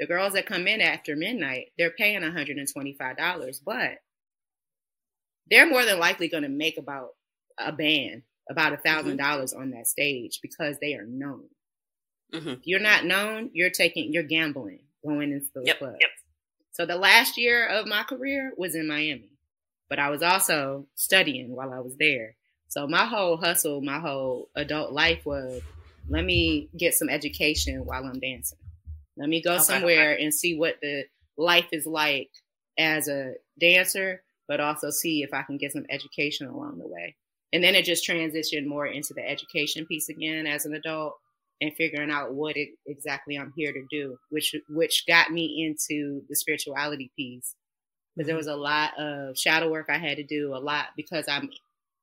[0.00, 3.90] The girls that come in after midnight, they're paying $125, but
[5.50, 7.10] they're more than likely going to make about
[7.58, 9.24] a band, about a thousand mm-hmm.
[9.24, 11.44] dollars on that stage because they are known.
[12.32, 12.48] Mm-hmm.
[12.48, 15.98] If you're not known, you're taking, you're gambling going into the yep, clubs.
[16.00, 16.10] Yep.
[16.72, 19.30] So the last year of my career was in Miami,
[19.88, 22.36] but I was also studying while I was there.
[22.68, 25.62] So my whole hustle, my whole adult life was
[26.08, 28.58] let me get some education while I'm dancing.
[29.16, 30.24] Let me go okay, somewhere okay.
[30.24, 31.04] and see what the
[31.36, 32.30] life is like
[32.78, 37.16] as a dancer, but also see if I can get some education along the way.
[37.52, 41.14] And then it just transitioned more into the education piece again as an adult
[41.64, 46.22] and figuring out what it, exactly I'm here to do, which which got me into
[46.28, 47.54] the spirituality piece.
[48.14, 48.38] Because there mm-hmm.
[48.38, 51.50] was a lot of shadow work I had to do, a lot because I'm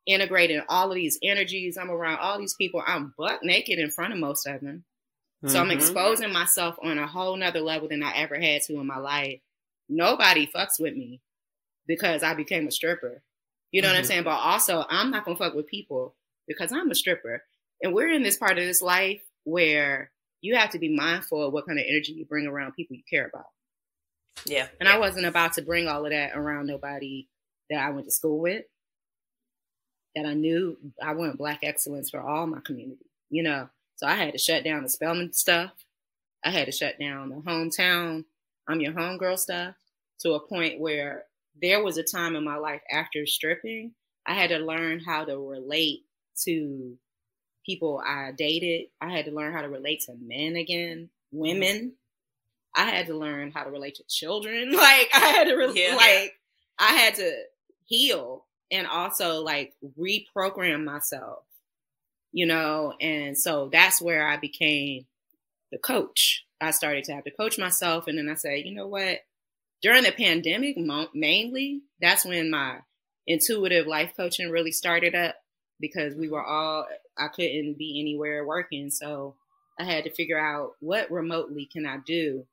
[0.06, 1.78] integrating all of these energies.
[1.78, 2.84] I'm around all these people.
[2.86, 4.84] I'm butt naked in front of most of them.
[5.44, 5.54] Mm-hmm.
[5.54, 5.78] So I'm mm-hmm.
[5.78, 9.40] exposing myself on a whole nother level than I ever had to in my life.
[9.88, 11.22] Nobody fucks with me
[11.88, 13.22] because I became a stripper.
[13.72, 13.94] You know mm-hmm.
[13.94, 14.08] what I'm mm-hmm.
[14.08, 14.24] saying?
[14.24, 16.16] But also, I'm not gonna fuck with people
[16.48, 17.44] because I'm a stripper.
[17.84, 21.54] And we're in this part of this life where you have to be mindful of
[21.54, 23.46] what kind of energy you bring around people you care about.
[24.46, 24.68] Yeah.
[24.80, 24.96] And yeah.
[24.96, 27.28] I wasn't about to bring all of that around nobody
[27.70, 28.66] that I went to school with
[30.16, 33.70] that I knew I wanted black excellence for all my community, you know.
[33.96, 35.72] So I had to shut down the Spelman stuff.
[36.44, 38.26] I had to shut down the hometown,
[38.68, 39.76] I'm your homegirl stuff
[40.22, 41.26] to a point where
[41.62, 43.94] there was a time in my life after stripping,
[44.26, 46.02] I had to learn how to relate
[46.46, 46.98] to
[47.66, 48.88] people I dated.
[49.00, 51.78] I had to learn how to relate to men again, women.
[51.78, 51.88] Mm-hmm.
[52.74, 54.72] I had to learn how to relate to children.
[54.76, 55.96] Like I had to re- yeah.
[55.96, 56.34] like
[56.80, 57.34] I had to
[57.86, 61.44] heal and also like reprogram myself,
[62.32, 65.06] you know, and so that's where I became
[65.72, 66.46] the coach.
[66.62, 69.22] I started to have to coach myself, and then I said, you know what?
[69.82, 70.78] during the pandemic,
[71.14, 72.80] mainly, that's when my
[73.28, 75.36] intuitive life coaching really started up
[75.80, 76.86] because we were all,
[77.18, 78.90] I couldn't be anywhere working.
[78.90, 79.36] So
[79.80, 82.46] I had to figure out what remotely can I do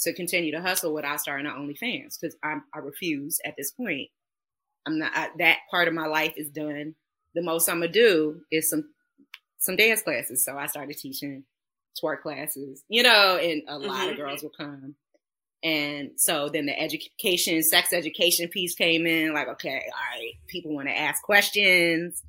[0.00, 4.08] to continue to hustle without starting an OnlyFans because I, I refuse at this point.
[4.86, 6.94] I'm not, I, that part of my life is done.
[7.34, 8.90] The most I'm gonna do is some,
[9.58, 10.44] some dance classes.
[10.44, 11.44] So I started teaching
[12.02, 14.10] twerk classes, you know, and a lot mm-hmm.
[14.10, 14.96] of girls will come.
[15.62, 20.74] And so then the education, sex education piece came in like, okay, all right, people
[20.74, 22.22] want to ask questions.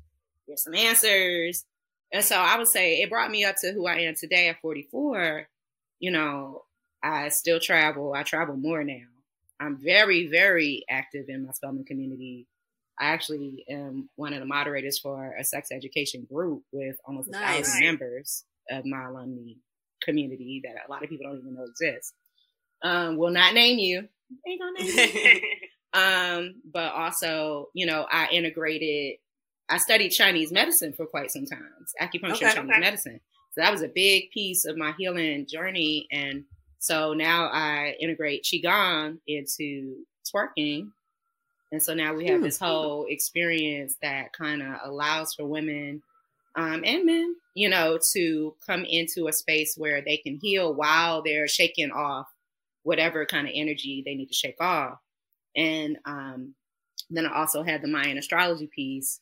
[0.46, 1.64] There's some answers.
[2.12, 4.60] And so I would say it brought me up to who I am today at
[4.60, 5.48] 44.
[6.00, 6.62] You know,
[7.02, 8.14] I still travel.
[8.14, 9.06] I travel more now.
[9.60, 12.46] I'm very, very active in my Spelman community.
[12.98, 17.42] I actually am one of the moderators for a sex education group with almost nice.
[17.42, 19.52] a thousand members of my alumni
[20.02, 22.12] community that a lot of people don't even know exists.
[22.82, 24.08] Um, will not name you.
[24.46, 25.40] Ain't gonna name you.
[26.00, 29.18] um, but also, you know, I integrated.
[29.68, 31.62] I studied Chinese medicine for quite some time,
[32.00, 32.80] acupuncture, okay, Chinese okay.
[32.80, 33.20] medicine.
[33.52, 36.44] So that was a big piece of my healing journey, and
[36.78, 40.90] so now I integrate qigong into twerking,
[41.72, 42.66] and so now we have this hmm.
[42.66, 46.02] whole experience that kind of allows for women
[46.56, 51.22] um, and men, you know, to come into a space where they can heal while
[51.22, 52.28] they're shaking off
[52.84, 54.98] whatever kind of energy they need to shake off.
[55.56, 56.54] And um,
[57.10, 59.20] then I also had the Mayan astrology piece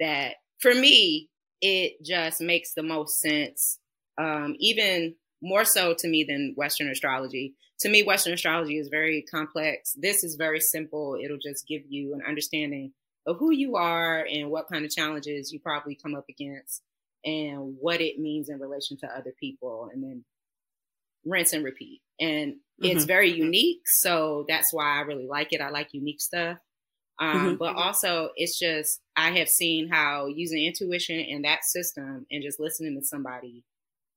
[0.00, 1.28] that for me,
[1.60, 3.78] it just makes the most sense,
[4.18, 7.54] um, even more so to me than Western astrology.
[7.80, 9.94] To me, Western astrology is very complex.
[9.96, 11.16] This is very simple.
[11.22, 12.92] It'll just give you an understanding
[13.26, 16.82] of who you are and what kind of challenges you probably come up against
[17.24, 19.90] and what it means in relation to other people.
[19.92, 20.24] And then
[21.24, 22.00] rinse and repeat.
[22.20, 22.86] And mm-hmm.
[22.86, 23.82] it's very unique.
[23.86, 25.60] So that's why I really like it.
[25.60, 26.58] I like unique stuff.
[27.20, 27.54] Um, mm-hmm.
[27.56, 32.60] But also, it's just, I have seen how using intuition and that system and just
[32.60, 33.64] listening to somebody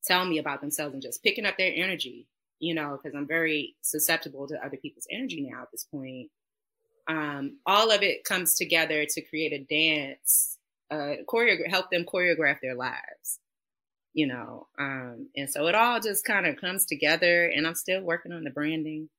[0.05, 2.27] tell me about themselves and just picking up their energy,
[2.59, 6.29] you know, because I'm very susceptible to other people's energy now at this point.
[7.07, 10.57] Um, all of it comes together to create a dance,
[10.91, 13.39] uh, choreograph, help them choreograph their lives
[14.13, 14.67] you know.
[14.79, 17.45] Um, and so it all just kind of comes together.
[17.45, 19.09] And I'm still working on the branding.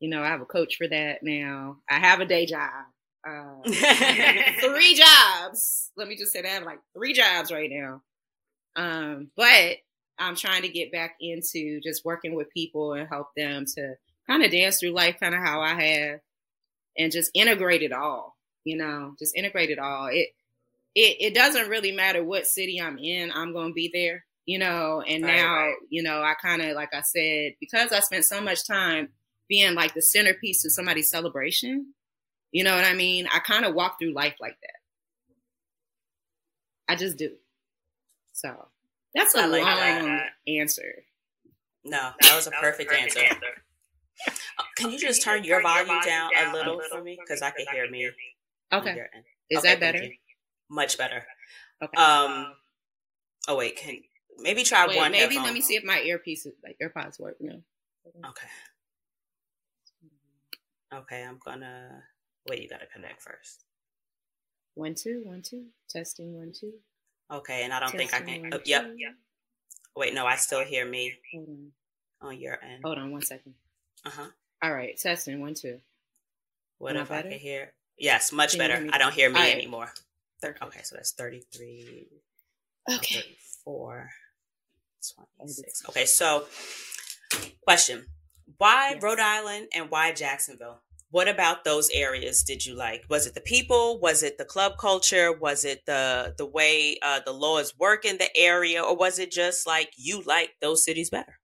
[0.00, 1.78] You know, I have a coach for that now.
[1.88, 2.84] I have a day job.
[3.26, 4.94] Uh, three
[5.42, 5.90] jobs.
[5.96, 8.02] Let me just say that I have like three jobs right now.
[8.76, 9.76] Um, but
[10.18, 13.94] I'm trying to get back into just working with people and help them to
[14.26, 16.20] kind of dance through life, kind of how I have,
[16.96, 18.36] and just integrate it all.
[18.64, 20.06] You know, just integrate it all.
[20.06, 20.28] It
[20.94, 23.32] it it doesn't really matter what city I'm in.
[23.32, 25.74] I'm going to be there you know, and right, now, right.
[25.90, 29.08] you know, I kind of, like I said, because I spent so much time
[29.48, 31.92] being like the centerpiece of somebody's celebration,
[32.52, 33.26] you know what I mean?
[33.32, 34.70] I kind of walk through life like that.
[36.88, 37.32] I just do.
[38.32, 38.68] So
[39.14, 40.30] that's a like long that.
[40.46, 41.04] answer.
[41.84, 43.20] No, that was a perfect, perfect answer.
[43.20, 44.32] answer.
[44.58, 47.18] Uh, can you just turn your volume down a little for me?
[47.20, 48.10] Because I can hear me.
[48.72, 48.96] Okay.
[49.50, 50.04] Is okay, that better?
[50.70, 51.24] Much better.
[51.82, 51.96] Okay.
[52.02, 52.54] Um.
[53.48, 54.00] Oh wait, can
[54.38, 55.12] Maybe try Wait, one.
[55.12, 55.44] Maybe headphone.
[55.44, 57.36] let me see if my earpiece, like AirPods, work.
[57.40, 57.62] No.
[58.28, 58.46] Okay.
[60.94, 62.02] Okay, I'm gonna
[62.48, 62.62] wait.
[62.62, 63.64] You gotta connect first.
[64.74, 66.72] One two one two testing one two.
[67.30, 68.42] Okay, and I don't testing, think I can.
[68.42, 68.92] One, oh, yep.
[68.96, 69.12] Yep.
[69.96, 71.72] Wait, no, I still hear me on.
[72.20, 72.82] on your end.
[72.84, 73.54] Hold on one second.
[74.04, 74.26] Uh huh.
[74.62, 75.80] All right, testing one two.
[76.78, 77.72] What Am if I, I can hear?
[77.98, 78.88] Yes, much can better.
[78.92, 79.54] I don't hear me right.
[79.54, 79.90] anymore.
[80.42, 80.58] 30.
[80.66, 82.08] Okay, so that's thirty three.
[82.88, 83.20] Okay.
[83.20, 84.10] 34.
[85.38, 85.82] 26.
[85.88, 86.44] Okay, so
[87.62, 88.06] question.
[88.58, 89.02] Why yes.
[89.02, 90.80] Rhode Island and why Jacksonville?
[91.10, 93.04] What about those areas did you like?
[93.08, 94.00] Was it the people?
[94.00, 95.32] Was it the club culture?
[95.32, 99.30] Was it the the way uh, the laws work in the area, or was it
[99.30, 101.38] just like you like those cities better?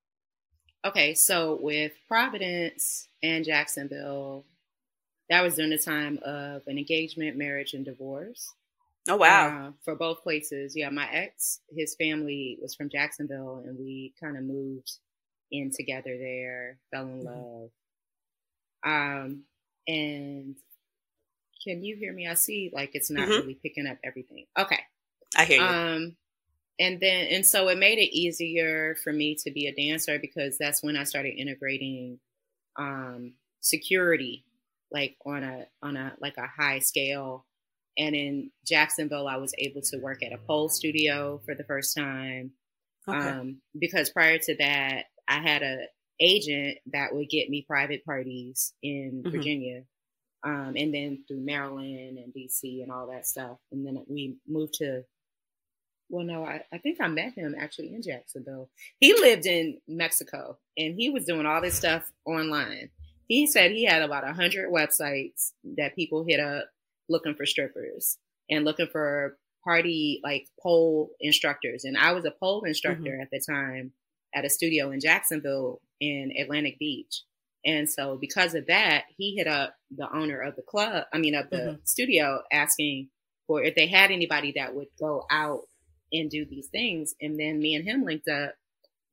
[0.84, 4.44] Okay, so with Providence and Jacksonville,
[5.30, 8.52] that was during the time of an engagement, marriage, and divorce.
[9.08, 9.68] Oh wow!
[9.68, 10.90] Uh, for both places, yeah.
[10.90, 14.98] My ex, his family was from Jacksonville, and we kind of moved
[15.52, 16.78] in together there.
[16.90, 17.26] Fell in mm-hmm.
[17.26, 17.70] love.
[18.84, 19.44] Um,
[19.86, 20.56] and
[21.64, 22.26] can you hear me?
[22.28, 23.40] I see like it's not mm-hmm.
[23.40, 24.46] really picking up everything.
[24.58, 24.80] Okay,
[25.36, 25.66] I hear you.
[25.66, 26.16] Um,
[26.78, 30.56] and then and so it made it easier for me to be a dancer because
[30.58, 32.18] that's when I started integrating
[32.76, 34.44] um security
[34.90, 37.44] like on a on a like a high scale
[37.98, 41.96] and in Jacksonville, I was able to work at a pole studio for the first
[41.96, 42.52] time.
[43.06, 43.18] Okay.
[43.18, 45.86] Um, because prior to that, I had a
[46.20, 49.30] agent that would get me private parties in Mhm.
[49.32, 49.84] Virginia,
[50.44, 53.58] um, and then through Maryland and DC and all that stuff.
[53.70, 55.04] And then we moved to.
[56.08, 58.68] Well, no, I, I think I met him actually in Jacksonville.
[59.00, 62.90] He lived in Mexico and he was doing all this stuff online.
[63.28, 66.68] He said he had about a hundred websites that people hit up
[67.08, 68.18] looking for strippers
[68.50, 71.84] and looking for party like pole instructors.
[71.84, 73.92] And I was a pole instructor at the time
[74.34, 77.22] at a studio in Jacksonville in Atlantic Beach.
[77.64, 81.34] And so because of that, he hit up the owner of the club, I mean
[81.36, 83.08] of the studio asking
[83.46, 85.60] for if they had anybody that would go out
[86.12, 87.14] and do these things.
[87.20, 88.54] And then me and him linked up.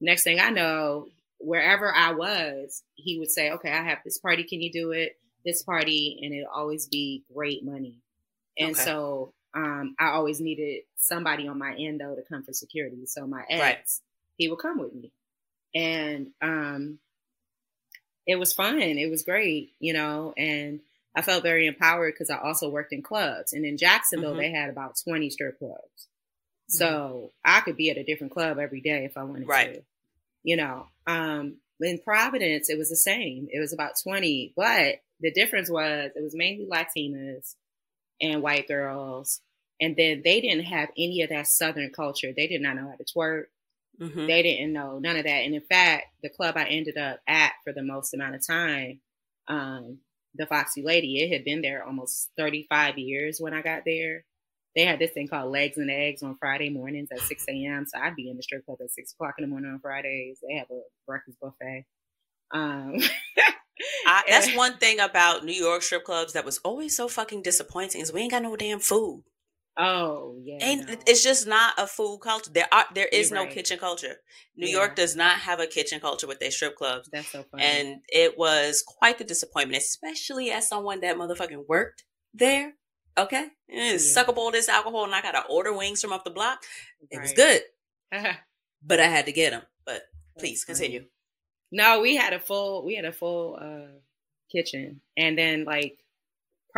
[0.02, 1.08] Next thing I know,
[1.40, 5.14] wherever I was, he would say, Okay, I have this party, can you do it?
[5.46, 7.96] This party, and it'll always be great money.
[8.58, 8.84] And Okay.
[8.84, 13.06] so um, I always needed somebody on my end though to come for security.
[13.06, 13.78] So my ex, Right.
[14.38, 15.12] he would come with me.
[15.76, 17.00] And um,
[18.26, 18.80] it was fun.
[18.82, 20.80] It was great, you know, and
[21.16, 23.54] I felt very empowered because I also worked in clubs.
[23.54, 24.38] And in Jacksonville, Mhm.
[24.40, 26.08] they had about 20 strip clubs.
[26.68, 29.74] So I could be at a different club every day if I wanted Right.
[29.76, 29.84] to,
[30.44, 30.88] you know.
[31.08, 33.48] Um, in Providence, it was the same.
[33.52, 37.56] It was about 20, but the difference was it was mainly Latinas
[38.22, 39.42] and white girls.
[39.82, 42.34] And then they didn't have any of that Southern culture.
[42.34, 43.46] They did not know how to twerk.
[44.00, 44.28] Mhm.
[44.28, 45.30] They didn't know none of that.
[45.44, 49.02] And in fact, the club I ended up at for the most amount of time,
[49.48, 50.00] um,
[50.36, 54.26] the Foxy Lady, it had been there almost 35 years when I got there.
[54.76, 57.86] They had this thing called Legs and Eggs on Friday mornings at 6 a.m.
[57.88, 60.40] So I'd be in the strip club at 6 o'clock in the morning on Fridays.
[60.48, 61.86] They have a breakfast buffet.
[62.52, 62.98] Um,
[64.06, 68.02] I, that's one thing about New York strip clubs that was always so fucking disappointing
[68.02, 69.24] is we ain't got no damn food.
[69.78, 70.58] Oh, yeah.
[70.62, 70.96] Ain't no.
[71.08, 72.52] it's just not a food culture.
[72.54, 73.54] There are there is You're no right.
[73.54, 74.16] kitchen culture.
[74.58, 74.74] New Yeah.
[74.78, 77.10] York does not have a kitchen culture with their strip clubs.
[77.12, 77.64] That's so funny.
[77.64, 82.04] And it was quite the disappointment, especially as someone that motherfucking worked
[82.34, 82.74] there.
[83.18, 83.48] Okay?
[83.72, 83.98] Eh, Yeah.
[83.98, 86.64] Suck up all this alcohol and I gotta order wings from up the block.
[87.10, 87.62] It was good,
[88.84, 89.64] but I had to get them.
[89.86, 90.04] But
[90.38, 91.06] please continue.
[91.72, 94.00] No, we had a full we had a full uh
[94.52, 95.02] kitchen.
[95.16, 96.00] And then like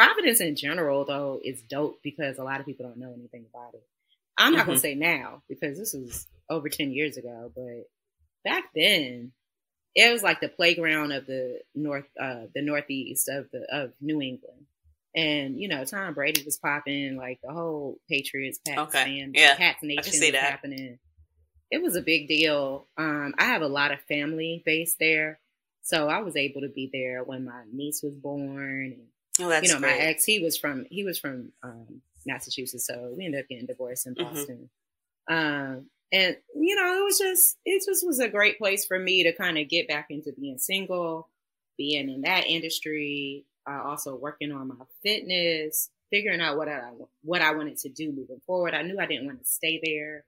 [0.06, 3.74] Providence in general though is dope because a lot of people don't know anything about
[3.74, 3.84] it.
[4.38, 4.82] I'm not gonna Mhm.
[4.82, 7.89] say now because this was over ten years ago, but
[8.43, 9.32] back then
[9.95, 14.22] it was like the playground of the north uh the northeast of the of New
[14.22, 14.66] England.
[15.14, 19.04] And you know, Tom Brady was popping, like the whole Patriots Pats Okay.
[19.20, 19.56] fan Yeah.
[19.58, 20.43] Pats Nation see that.
[20.43, 20.97] happening
[21.70, 22.86] it was a big deal.
[22.97, 25.39] Um, I have a lot of family based there,
[25.82, 28.97] so I was able to be there when my niece was born.
[28.97, 29.08] And,
[29.40, 29.98] Oh, that's you know, great.
[29.98, 33.66] my ex, he was from he was from um, Massachusetts, so we ended up getting
[33.66, 34.20] divorced in Mhm.
[34.24, 34.70] Boston.
[35.30, 39.24] Um, and you know, it was just it just was a great place for me
[39.24, 41.30] to kind of get back into being single,
[41.78, 46.92] being in that industry, uh, also working on my fitness, figuring out what I
[47.24, 48.74] what I wanted to do moving forward.
[48.74, 50.26] I knew I didn't want to stay there,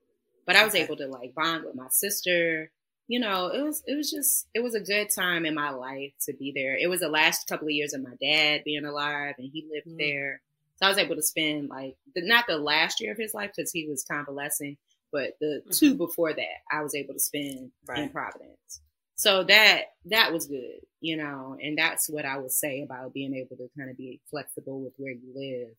[0.47, 0.83] but I was Okay.
[0.83, 2.71] able to like bond with my sister.
[3.07, 6.13] You know, it was it was just it was a good time in my life
[6.25, 6.75] to be there.
[6.77, 9.87] It was the last couple of years of my dad being alive, and he lived
[9.87, 9.97] Mm.
[9.97, 10.41] there,
[10.77, 13.51] so I was able to spend like the, not the last year of his life
[13.55, 14.77] because he was convalescing,
[15.11, 18.81] but the two before that I was able to spend in Providence.
[19.15, 23.35] So that that was good, you know, and that's what I would say about being
[23.35, 25.75] able to kind of be flexible with where you live.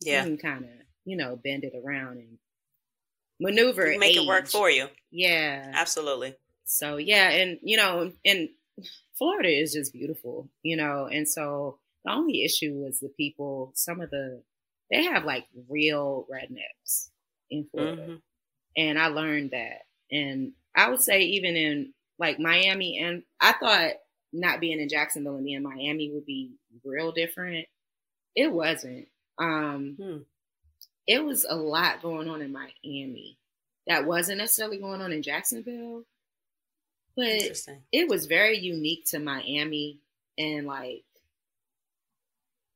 [0.00, 0.24] Yeah.
[0.24, 0.70] You can kind of,
[1.04, 2.38] you know, bend it around and
[3.38, 3.90] maneuver.
[3.92, 4.88] You make it work for you.
[5.10, 5.70] Yeah.
[5.74, 6.34] Absolutely.
[6.72, 8.48] So yeah, and you know, and
[9.14, 13.72] Florida is just beautiful, you know, and so the only issue was the people.
[13.74, 14.42] Some of the
[14.90, 17.10] they have like real rednecks
[17.50, 18.22] in Florida, Mhm.
[18.76, 19.86] and I learned that.
[20.10, 23.92] And I would say even in like Miami, and I thought
[24.32, 26.52] not being in Jacksonville and being in Miami would be
[26.84, 27.68] real different.
[28.34, 29.08] It wasn't.
[29.38, 30.18] Um, Hmm.
[31.06, 33.36] It was a lot going on in Miami
[33.86, 36.04] that wasn't necessarily going on in Jacksonville,
[37.16, 37.60] but
[37.92, 39.98] it was very unique to Miami
[40.38, 41.04] and like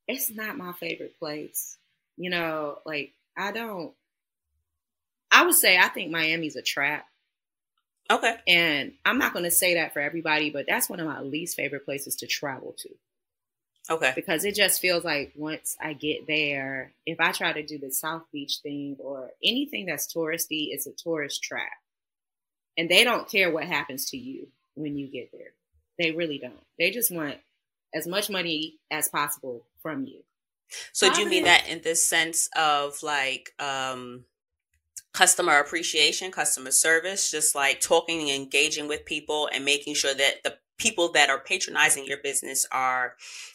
[0.09, 1.76] it's not my favorite place.
[2.16, 3.93] You know, like I don't
[5.30, 7.07] I would say I think Miami's a trap.
[8.11, 8.37] Okay.
[8.47, 11.57] And I'm not going to say that for everybody, but that's one of my least
[11.57, 12.89] favorite places to travel to
[13.91, 14.12] Okay.
[14.14, 17.93] because it just feels like once I get there, if I try to do the
[17.93, 21.70] South Beach thing or anything that's touristy, it's a tourist trap.
[22.77, 25.53] And they don't care what happens to you when you get there.
[25.99, 26.53] They really don't.
[26.79, 27.37] They just want
[27.95, 30.22] as much money as possible from you.
[30.93, 34.24] So do you mean that in this sense of like um
[35.12, 40.43] customer appreciation, customer service, just like talking and engaging with people and making sure that
[40.45, 43.14] the people that are patronizing your business are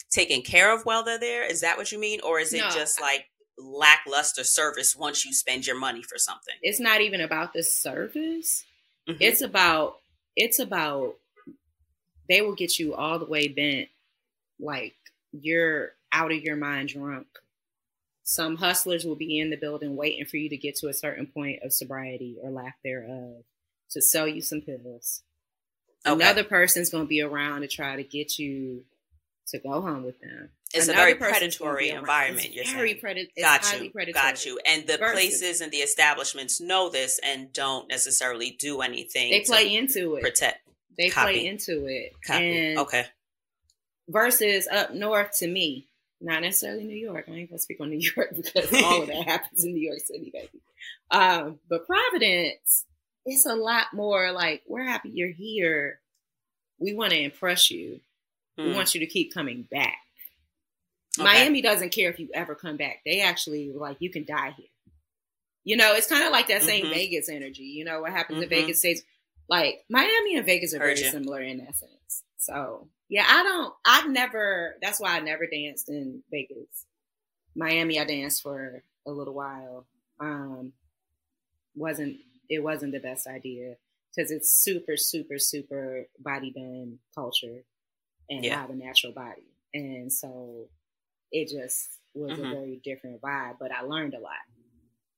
[0.09, 1.43] taken care of while they're there?
[1.45, 2.19] Is that what you mean?
[2.24, 3.26] Or is it No, just like
[3.59, 6.55] lackluster service once you spend your money for something?
[6.63, 8.65] It's not even about the service.
[9.08, 9.18] Mhm.
[9.20, 9.99] It's about
[10.36, 11.18] it's about
[12.30, 13.89] they will get you all the way bent
[14.60, 14.95] like
[15.32, 17.28] you're out of your mind drunk.
[18.24, 21.28] Some hustlers will be in the building waiting for you to get to a certain
[21.28, 23.43] point of sobriety or lack thereof
[23.91, 25.24] to sell you some pills.
[26.06, 26.14] Okay.
[26.16, 28.86] Another person's going to be around to try to get you
[29.47, 30.49] to go home with them.
[30.74, 33.28] It's a very predatory environment, It's you're very saying.
[33.39, 34.13] got you, predatory.
[34.13, 34.59] got you.
[34.65, 39.32] And the Versus- places and the establishments know this and don't necessarily do anything.
[39.32, 40.22] They play into it.
[40.24, 40.67] protect.
[40.97, 41.34] They Copy.
[41.34, 42.13] play into it.
[42.26, 42.78] Copy.
[42.78, 43.05] Okay.
[44.09, 45.88] versus up north to me,
[46.19, 47.26] not necessarily New York.
[47.28, 49.99] I ain't gonna speak on New York because all of that happens in New York
[49.99, 50.61] City, baby.
[51.11, 52.86] Um, but Providence,
[53.26, 55.99] it's a lot more like we're happy you're here.
[56.80, 57.99] We want to impress you.
[58.57, 58.76] We Mm.
[58.76, 59.97] want you to keep coming back.
[61.20, 61.24] Okay.
[61.26, 63.01] Miami doesn't care if you ever come back.
[63.05, 64.68] They actually like you can die here.
[65.64, 66.93] You know, it's kind of like that same Mhm.
[66.93, 67.64] Vegas energy.
[67.64, 68.49] You know what happens in Mhm.
[68.49, 69.03] Vegas stays
[69.49, 71.12] like Miami and Vegas are Heard very you.
[71.12, 72.24] similar in that sense.
[72.38, 73.74] So yeah, I don't.
[73.86, 74.78] I've never.
[74.82, 76.86] That's why I never danced in Vegas.
[77.55, 79.86] Miami, I danced for a little while.
[80.20, 80.74] Um,
[81.76, 82.18] wasn't
[82.49, 83.78] it wasn't the best idea
[84.16, 87.64] because it's super, super, super body bend culture
[88.30, 88.59] and Yeah.
[88.62, 90.70] have a natural body, and so
[91.32, 92.47] it just was Mhm.
[92.47, 93.57] a very different vibe.
[93.59, 94.34] But I learned a lot.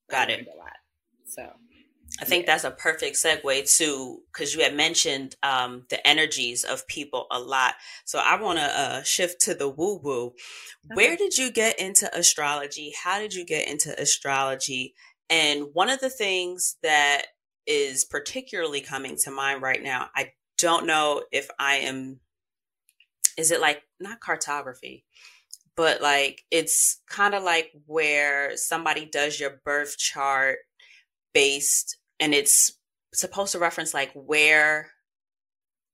[0.10, 0.48] Got I it.
[0.48, 0.78] a lot.
[1.26, 1.60] So
[2.22, 2.54] I think Yeah.
[2.54, 7.40] that's a perfect segue to because you had mentioned um, the energies of people a
[7.40, 7.76] lot.
[8.06, 10.36] So I want to uh, shift to the woo woo.
[10.90, 12.94] Where did you get into astrology?
[13.04, 14.94] How did you get into astrology?
[15.30, 17.28] And one of the things that
[17.66, 22.20] is particularly coming to mind right now, I don't know if I am,
[23.38, 25.06] is it like not cartography,
[25.76, 30.60] but like it's kind of like where somebody does your birth chart
[31.34, 32.78] based and it's
[33.14, 34.92] supposed to reference like where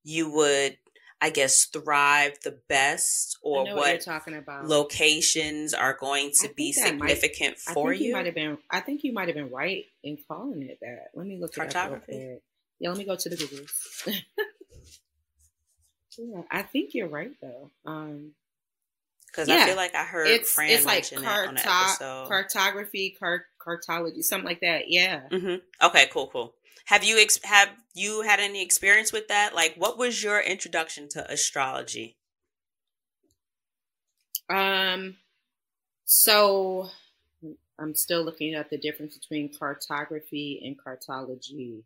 [0.04, 0.78] you would
[1.22, 4.66] i guess thrive the best or what, you're talking about.
[4.68, 8.58] locations are going to be might- significant I for think you you might have been.
[8.70, 11.08] I think you might have been right in calling it that.
[11.14, 12.40] Let me look up real
[12.80, 13.72] Yeah, let me go to the Googles.
[16.18, 17.72] yeah, I think you're right though.
[17.86, 18.32] Um,
[19.32, 22.28] because i feel like i heard it's fran it's like mention it on the carto-
[22.28, 24.84] cartography, cart- cartology, something like that.
[24.88, 25.22] Yeah.
[25.32, 26.54] hmm okay cool cool
[26.86, 31.08] have you ex- have you had any experience with that like what was your introduction
[31.10, 32.18] to astrology
[34.50, 35.16] Um.
[36.06, 36.90] So
[37.80, 41.84] I'm still looking at the difference between cartography and cartology.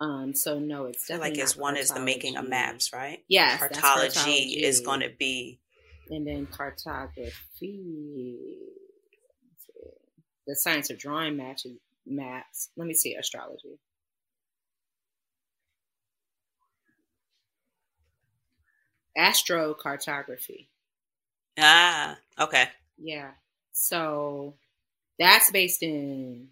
[0.00, 0.34] Um.
[0.34, 3.78] So no, it's definitely like it's one is the making of maps right Yes, that's
[3.78, 5.60] cartology is going to be
[6.10, 8.36] and then cartography.
[10.46, 12.70] The science of drawing matches maps.
[12.76, 13.78] Let me see astrology.
[19.18, 20.66] Astrocartography.
[21.58, 23.30] ah okay Yeah.
[23.72, 24.54] So
[25.18, 26.48] that's based in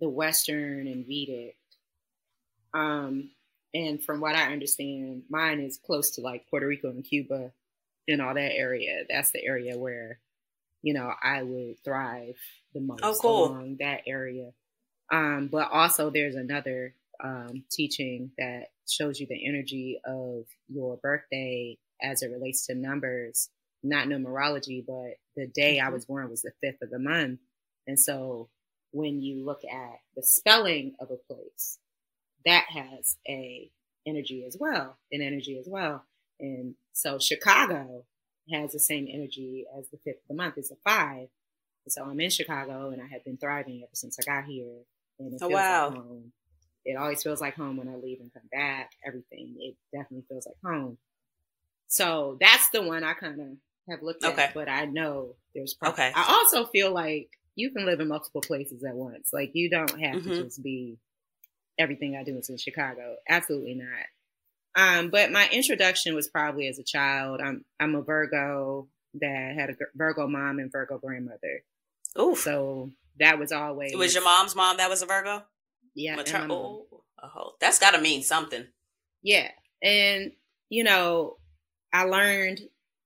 [0.00, 1.56] the Western and Vedic.
[2.72, 3.30] Um,
[3.74, 7.52] and from what I understand, mine is close to like Puerto Rico and Cuba
[8.10, 9.04] and all that area.
[9.08, 10.20] That's the area where,
[10.82, 12.36] you know, I would thrive
[12.74, 13.46] the most Oh, cool.
[13.46, 14.52] along that area.
[15.12, 21.78] Um, but also there's another um, teaching that shows you the energy of your birthday
[22.02, 23.50] as it relates to numbers
[23.82, 25.92] not numerology, but the day I Mhm.
[25.94, 27.40] was born was the fifth of the month.
[27.86, 28.50] And so
[28.92, 31.78] when you look at the spelling of a place,
[32.44, 33.70] that has a
[34.06, 36.04] energy as well, an energy as well.
[36.40, 38.04] And so Chicago
[38.52, 40.54] has the same energy as the fifth of the month.
[40.56, 41.28] It's a five.
[41.84, 44.80] And so I'm in Chicago and I have been thriving ever since I got here.
[45.18, 45.86] And it Oh, feels wow.
[45.88, 46.32] like home.
[46.84, 48.90] It always feels like home when I leave and come back.
[49.06, 49.56] Everything.
[49.60, 50.98] It definitely feels like home.
[51.88, 53.46] So that's the one I kind of
[53.90, 54.50] have looked at, Okay.
[54.54, 56.12] but I know there's Okay.
[56.14, 59.30] I also feel like you can live in multiple places at once.
[59.32, 60.22] Like you don't have Mhm.
[60.24, 60.98] to just be
[61.78, 63.16] everything I do is in Chicago.
[63.28, 64.06] Absolutely not.
[64.76, 67.40] Um, but my introduction was probably as a child.
[67.40, 71.64] I'm I'm a Virgo that had a Virgo mom and Virgo grandmother,
[72.16, 75.42] Oh, so that was always it was your mom's mom that was a Virgo?
[75.94, 76.86] yeah, and Mater- oh,
[77.22, 78.64] oh, that's got to mean something.
[79.22, 79.50] Yeah.
[79.82, 80.32] And
[80.68, 81.36] you know,
[81.92, 82.60] I learned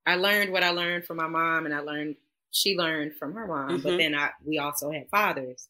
[0.06, 2.16] I learned what I learned from my mom and I learned
[2.50, 3.98] she learned from her mom, but Mhm.
[3.98, 5.68] then I we also had fathers.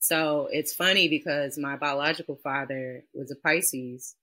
[0.00, 4.16] So it's funny because my biological father was a Pisces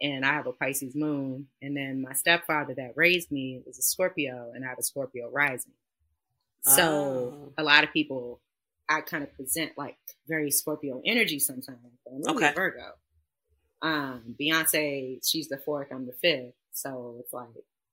[0.00, 1.46] and I have a Pisces moon.
[1.62, 5.30] And then my stepfather that raised me was a Scorpio, and I have a Scorpio
[5.30, 5.72] rising.
[6.62, 7.52] So Oh.
[7.58, 8.40] a lot of people,
[8.88, 9.96] I kind of present like
[10.28, 11.78] very Scorpio energy sometimes.
[12.06, 12.52] I'm Okay.
[12.54, 12.92] Virgo.
[13.82, 16.54] Um, Beyonce, she's the fourth, I'm the fifth.
[16.72, 17.48] So it's like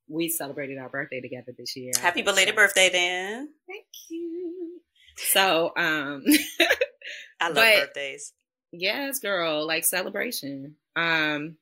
[0.10, 1.91] we celebrated our birthday together this year.
[2.01, 3.49] Happy belated birthday, Dan.
[3.68, 4.82] Thank you.
[5.32, 6.24] So, um,
[7.39, 8.34] I love But- birthdays.
[8.72, 10.76] yes, girl, like celebration.
[10.95, 11.58] Um,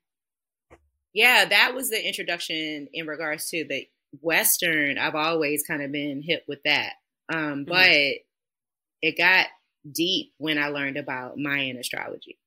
[1.16, 3.88] yeah, that was the introduction in regards to the
[4.22, 4.98] Western.
[5.00, 6.94] I've always kind of been hip with that.
[7.34, 7.68] Um, Mhm.
[7.68, 8.26] but
[9.02, 9.48] it got
[9.92, 12.38] deep when I learned about Mayan astrology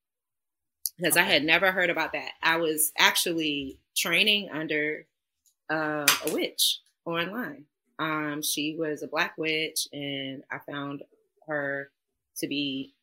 [0.96, 2.32] because I had never heard about that.
[2.42, 5.06] I was actually training under
[5.70, 7.66] uh, a witch online.
[7.98, 11.02] Um, she was a black witch, and I found
[11.46, 11.90] her
[12.38, 12.94] to be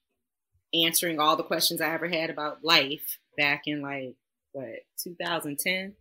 [0.74, 4.16] answering all the questions I ever had about life back in like
[4.56, 5.96] what 2010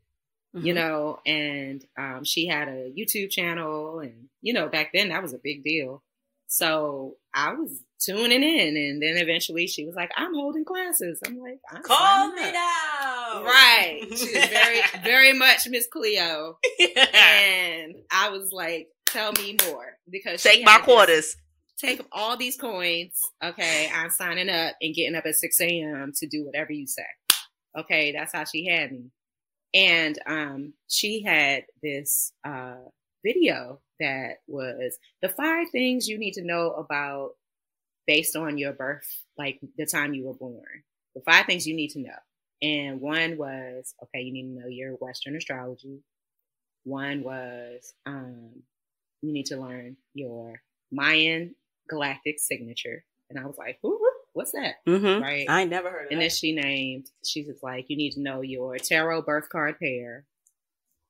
[0.56, 0.76] you Mhm.
[0.76, 5.34] know, and um, she had a YouTube channel, and you know, back then that was
[5.34, 6.04] a big deal.
[6.46, 11.38] So I was tuning in, and then eventually she was like, "I'm holding classes." I'm
[11.40, 13.42] like, I'm Call me now.
[13.44, 14.00] Right?
[14.16, 16.58] She was very, very much Miss Cleo,
[17.12, 21.36] and I was like, "Tell me more," because Take my this- quarters.
[21.80, 23.18] Take all these coins.
[23.42, 26.12] Okay, I'm signing up and getting up at 6 a.m.
[26.18, 27.02] to do whatever you say.
[27.78, 29.10] Okay, that's how she had me.
[29.74, 32.76] And um, she had this uh,
[33.24, 37.32] video that was the five things you need to know about
[38.06, 39.08] based on your birth,
[39.38, 40.84] like the time you were born.
[41.14, 42.18] The five things you need to know.
[42.62, 46.00] And one was okay, you need to know your Western astrology.
[46.84, 48.50] One was um,
[49.22, 50.62] you need to learn your
[50.92, 51.54] Mayan
[51.88, 53.04] galactic signature.
[53.30, 54.00] And I was like, "Who?
[54.34, 55.22] What's that?" Mm-hmm.
[55.22, 55.46] Right.
[55.48, 56.24] I never heard of And that.
[56.24, 60.24] then she named, she's was like, you need to know your tarot birth card pair.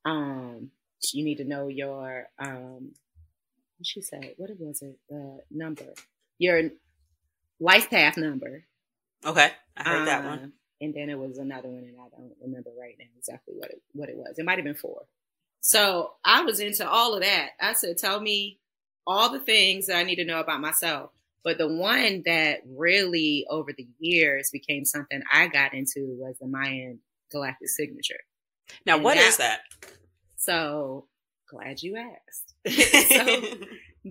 [0.04, 0.70] Um,
[1.12, 2.92] you need to know your, um,
[3.78, 4.98] what she said, what was it?
[5.08, 5.84] The number,
[6.38, 6.70] your
[7.60, 8.64] life path number.
[9.24, 10.38] okay, I heard that one.
[10.38, 13.70] Um, And then it was another one, and I don't remember right now exactly what
[13.70, 14.38] it, what it was.
[14.38, 15.02] It might have been four.
[15.60, 17.50] So I was into all of that.
[17.60, 18.58] I said, tell me
[19.06, 21.10] all the things that I need to know about myself.
[21.45, 26.47] But the one that really over the years became something I got into was the
[26.47, 28.20] Mayan galactic signature.
[28.86, 29.61] Now, and what that- is that?
[30.36, 31.07] So
[31.49, 32.55] glad you asked.
[33.09, 33.42] so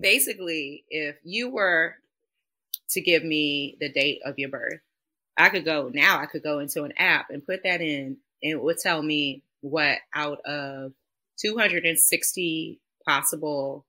[0.00, 1.96] basically, if you were
[2.90, 4.80] to give me the date of your birth,
[5.36, 8.52] I could go now, I could go into an app and put that in, and
[8.52, 10.92] it would tell me what out of
[11.38, 13.84] 260 possible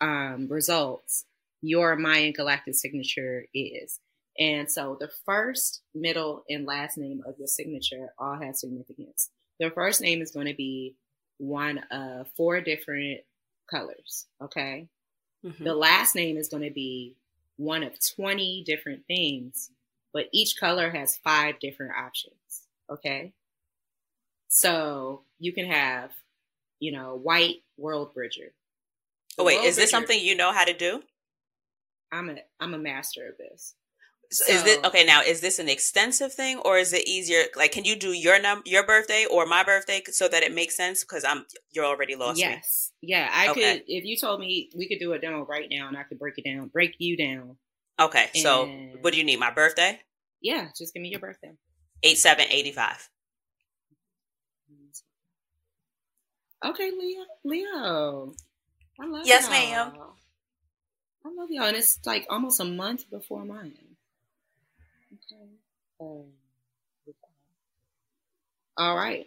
[0.00, 1.24] um, results
[1.62, 4.00] your Mayan galactic signature is.
[4.38, 9.30] And so the first, middle, and last name of your signature all have significance.
[9.58, 10.94] The first name is going to be
[11.38, 13.20] one of four different
[13.68, 14.26] colors.
[14.40, 14.88] Okay.
[15.44, 15.64] Mhm.
[15.64, 17.16] The last name is going to be
[17.56, 19.70] one of 20 different things,
[20.12, 22.68] but each color has five different options.
[22.90, 23.32] Okay.
[24.48, 26.12] So you can have,
[26.80, 28.54] you know, white world bridger.
[29.36, 31.02] Oh, wait, World is this Bridger- something you know how to do?
[32.12, 33.74] I'm a I'm a master of this.
[34.30, 35.04] So is this okay?
[35.04, 37.44] Now, is this an extensive thing, or is it easier?
[37.56, 40.76] Like, can you do your num your birthday or my birthday so that it makes
[40.76, 41.02] sense?
[41.02, 42.36] Because I'm you're already lost.
[42.36, 42.42] me.
[42.42, 42.92] yes.
[43.00, 43.78] Yeah, I Okay.
[43.78, 46.18] could if you told me we could do a demo right now and I could
[46.18, 47.56] break it down, break you down.
[47.98, 48.28] Okay.
[48.34, 48.68] So,
[49.00, 49.40] what do you need?
[49.40, 49.98] My birthday?
[50.42, 51.52] Yeah, just give me your birthday.
[52.02, 53.08] Eight seven eighty five.
[56.64, 57.24] Okay, Leo.
[57.44, 58.32] Leo.
[59.00, 59.52] I love Yes, y'all.
[59.52, 59.92] ma'am.
[61.24, 61.64] I love y'all.
[61.64, 63.74] And it's like almost a month before mine.
[65.12, 65.42] Okay.
[66.00, 66.24] Um,
[68.76, 69.26] all right.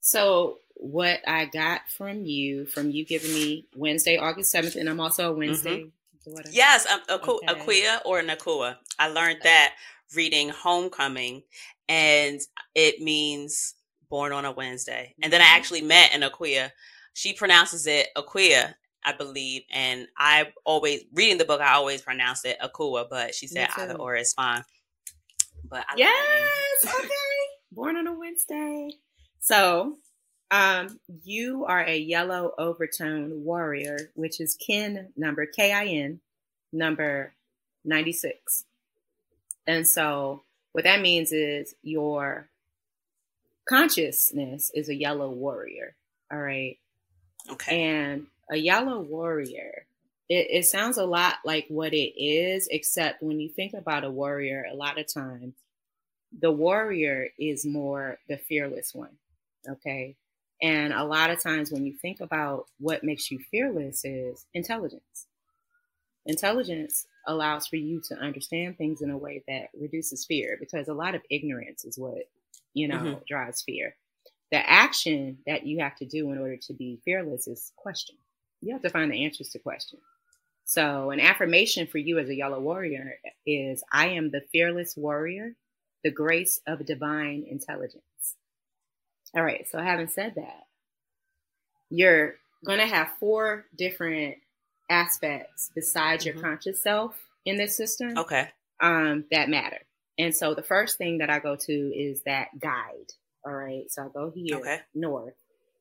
[0.00, 5.00] So what I got from you, from you giving me Wednesday, August 7th, and I'm
[5.00, 5.84] also a Wednesday.
[6.26, 6.40] Mm-hmm.
[6.50, 7.54] Yes, um, Aku- Okay.
[7.54, 8.76] Aquia or Nakua.
[8.98, 9.74] I learned that
[10.14, 11.42] reading Homecoming,
[11.88, 12.40] and
[12.74, 13.74] it means
[14.10, 15.14] born on a Wednesday.
[15.22, 15.56] And then I Mhm.
[15.56, 16.72] actually met an Aquia.
[17.14, 18.74] She pronounces it Aquia,
[19.04, 21.60] I believe, and I always reading the book.
[21.60, 24.62] I always pronounce it Akua, but she said either or is fine.
[25.68, 26.94] But I Yes.
[26.98, 27.08] Okay.
[27.72, 28.90] Born on a Wednesday.
[29.38, 29.96] So,
[30.50, 36.20] um, you are a yellow overtone warrior, which is kin number K I N
[36.72, 37.32] number
[37.84, 38.64] 96.
[39.66, 40.42] And so,
[40.72, 42.48] what that means is your
[43.68, 45.94] consciousness is a yellow warrior.
[46.32, 46.78] All right.
[47.50, 47.82] Okay.
[47.82, 49.86] And a yellow warrior,
[50.28, 54.10] it, it sounds a lot like what it is, except when you think about a
[54.10, 55.54] warrior, a lot of times
[56.40, 59.16] The warrior is more the fearless one.
[59.68, 60.16] Okay.
[60.62, 65.26] And a lot of times when you think about what makes you fearless is intelligence.
[66.26, 70.94] Intelligence allows for you to understand things in a way that reduces fear because a
[70.94, 72.28] lot of ignorance is what,
[72.74, 73.20] you know, mm-hmm.
[73.26, 73.96] drives fear.
[74.52, 78.16] The action that you have to do in order to be fearless is question.
[78.60, 80.02] You have to find the answers to questions.
[80.64, 85.56] So, an affirmation for you as a yellow warrior is I am the fearless warrior,
[86.04, 88.36] the grace of divine intelligence.
[89.34, 90.66] All right, so having said that,
[91.88, 94.36] you're going to have four different
[94.88, 96.38] aspects besides mm-hmm.
[96.38, 98.16] your conscious self in this system.
[98.16, 98.48] Okay.
[98.80, 99.80] Um, that matter.
[100.18, 103.12] And so the first thing that I go to is that guide.
[103.44, 103.90] All right.
[103.90, 104.80] So I go here, okay.
[104.94, 105.34] north,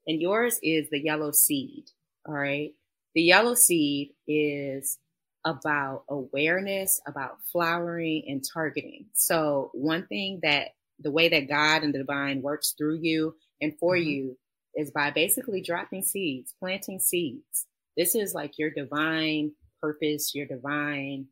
[0.08, 1.86] and yours is the yellow seed.
[2.28, 2.74] All right.
[3.16, 4.98] The yellow seed is
[5.46, 9.06] about awareness, about flowering and targeting.
[9.14, 13.78] So one thing that the way that God and the divine works through you and
[13.80, 14.10] for mm-hmm.
[14.10, 14.38] you
[14.76, 17.66] is by basically dropping seeds, planting seeds.
[17.98, 21.28] This is like your divine purpose, your divine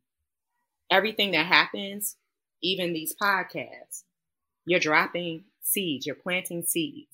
[0.90, 2.16] everything that happens,
[2.62, 4.04] even these podcasts.
[4.64, 7.07] You're dropping seeds, you're planting seeds.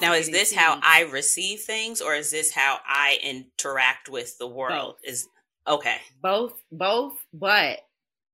[0.00, 4.46] Now, is this how I receive things, or is this how I interact with the
[4.46, 4.96] world?
[5.02, 5.10] Both.
[5.10, 5.28] Is
[5.66, 5.96] okay.
[6.22, 7.80] Both, both, but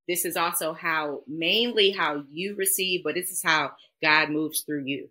[0.07, 3.72] this is also how mainly how you receive, but this is how
[4.03, 5.09] God moves through you.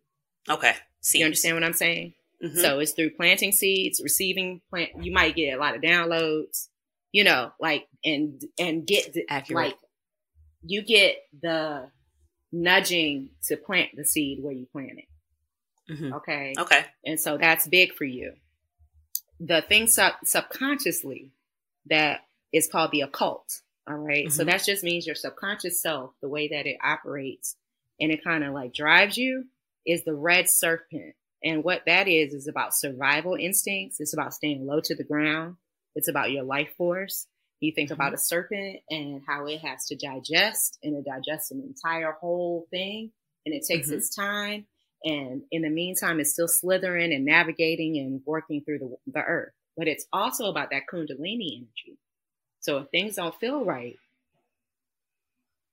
[0.49, 0.73] Okay.
[1.01, 1.19] Seeds.
[1.19, 2.13] You understand what I'm saying?
[2.43, 2.59] Mm-hmm.
[2.59, 4.91] So it's through planting seeds, receiving plant.
[5.01, 6.67] You might get a lot of downloads,
[7.11, 9.65] you know, like and and get the, Accurate.
[9.65, 9.77] like
[10.61, 11.89] you get the
[12.51, 15.05] nudging to plant the seed where you plant it.
[15.93, 16.13] Mm-hmm.
[16.13, 16.53] Okay.
[16.57, 16.85] Okay.
[17.05, 18.33] And so that's big for you.
[19.39, 21.31] The thing sub- subconsciously
[21.89, 22.21] that
[22.51, 23.61] is called the occult.
[23.87, 24.27] All right?
[24.27, 24.33] mm-hmm.
[24.33, 27.55] So that just means your subconscious self, the way that it operates
[27.99, 29.45] and it kind of like drives you
[29.85, 31.15] is the red serpent.
[31.43, 33.99] And what that is, is about survival instincts.
[33.99, 35.57] It's about staying low to the ground.
[35.95, 37.27] It's about your life force.
[37.59, 38.01] You think mm-hmm.
[38.01, 42.67] about a serpent and how it has to digest and it digests an entire whole
[42.71, 43.11] thing
[43.45, 43.97] and it takes mm-hmm.
[43.97, 44.65] its time.
[45.03, 49.51] And in the meantime, it's still slithering and navigating and working through the, the earth.
[49.75, 51.97] But it's also about that Kundalini energy.
[52.59, 53.97] So if things don't feel right,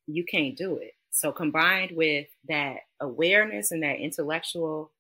[0.06, 0.94] you can't do it.
[1.12, 4.90] So combined with that awareness and that intellectual,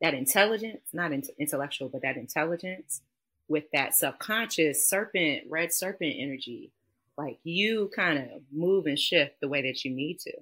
[0.00, 3.02] that intelligence, not in- intellectual, but that intelligence
[3.48, 6.70] with that subconscious serpent, red serpent energy,
[7.16, 10.32] like you kind of move and shift the way that you need to.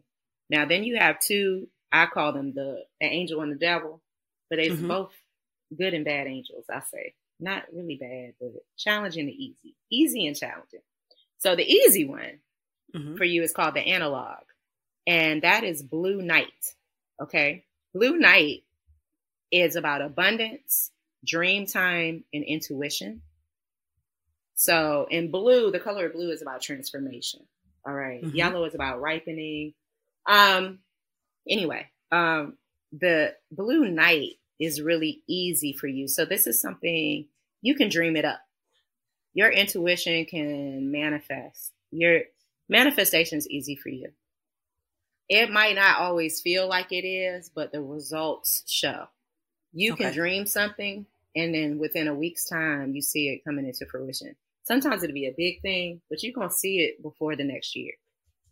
[0.50, 4.02] Now, then you have two, I call them the, the angel and the devil,
[4.50, 4.88] but it's mm-hmm.
[4.88, 5.12] both
[5.76, 7.14] good and bad angels, I say.
[7.38, 9.76] Not really bad, but challenging and easy.
[9.90, 10.80] Easy and challenging.
[11.38, 12.40] So the easy one
[12.94, 13.16] mm-hmm.
[13.16, 14.38] for you is called the analog
[15.06, 16.74] and that is Blue Night.
[17.22, 17.64] Okay.
[17.94, 18.64] Blue Night
[19.52, 20.90] is about abundance,
[21.24, 23.22] dream time, and intuition.
[24.56, 27.40] So in blue, the color of blue is about transformation.
[27.86, 28.22] All right.
[28.22, 28.34] mm-hmm.
[28.34, 29.74] Yellow is about ripening.
[30.26, 30.80] Um,
[31.48, 32.56] anyway, um,
[32.92, 36.08] the blue night is really easy for you.
[36.08, 37.26] So this is something
[37.62, 38.40] you can dream it up.
[39.34, 41.72] Your intuition can manifest.
[41.90, 42.20] Your
[42.68, 44.10] manifestation is easy for you
[45.28, 49.06] it might not always feel like it is, but the results show.
[49.72, 50.04] You okay.
[50.04, 54.36] can dream something and then within a week's time you see it coming into fruition.
[54.62, 57.92] Sometimes it'll be a big thing, but you're gonna see it before the next year.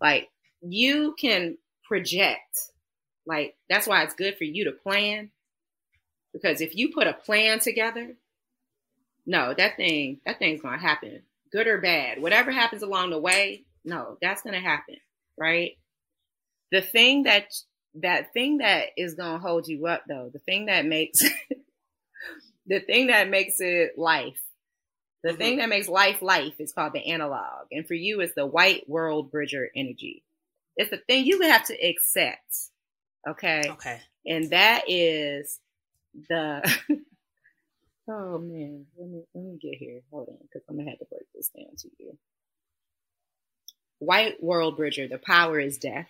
[0.01, 0.29] Like
[0.61, 2.73] you can project.
[3.27, 5.31] Like that's why it's good for you to plan.
[6.33, 8.15] Because if you put a plan together,
[9.25, 11.23] no, that thing, that thing's gonna happen.
[11.53, 12.21] Good or bad.
[12.21, 14.97] Whatever happens along the way, no, that's gonna happen.
[15.39, 15.79] Right?
[16.75, 17.55] the thing that
[17.95, 21.21] that thing that is going to hold you up though the thing that makes
[22.67, 24.41] the thing that makes it life
[25.23, 25.39] the mm-hmm.
[25.39, 28.89] thing that makes life life is called the analog and for you it's the white
[28.89, 30.25] world bridger energy
[30.77, 32.71] it's the thing you have to accept
[33.27, 35.61] okay okay and that is
[36.29, 36.61] the
[38.09, 41.07] oh man let me let me get here hold on because i'm gonna have to
[41.07, 42.17] break this down to you
[43.99, 46.09] white world bridger the power is death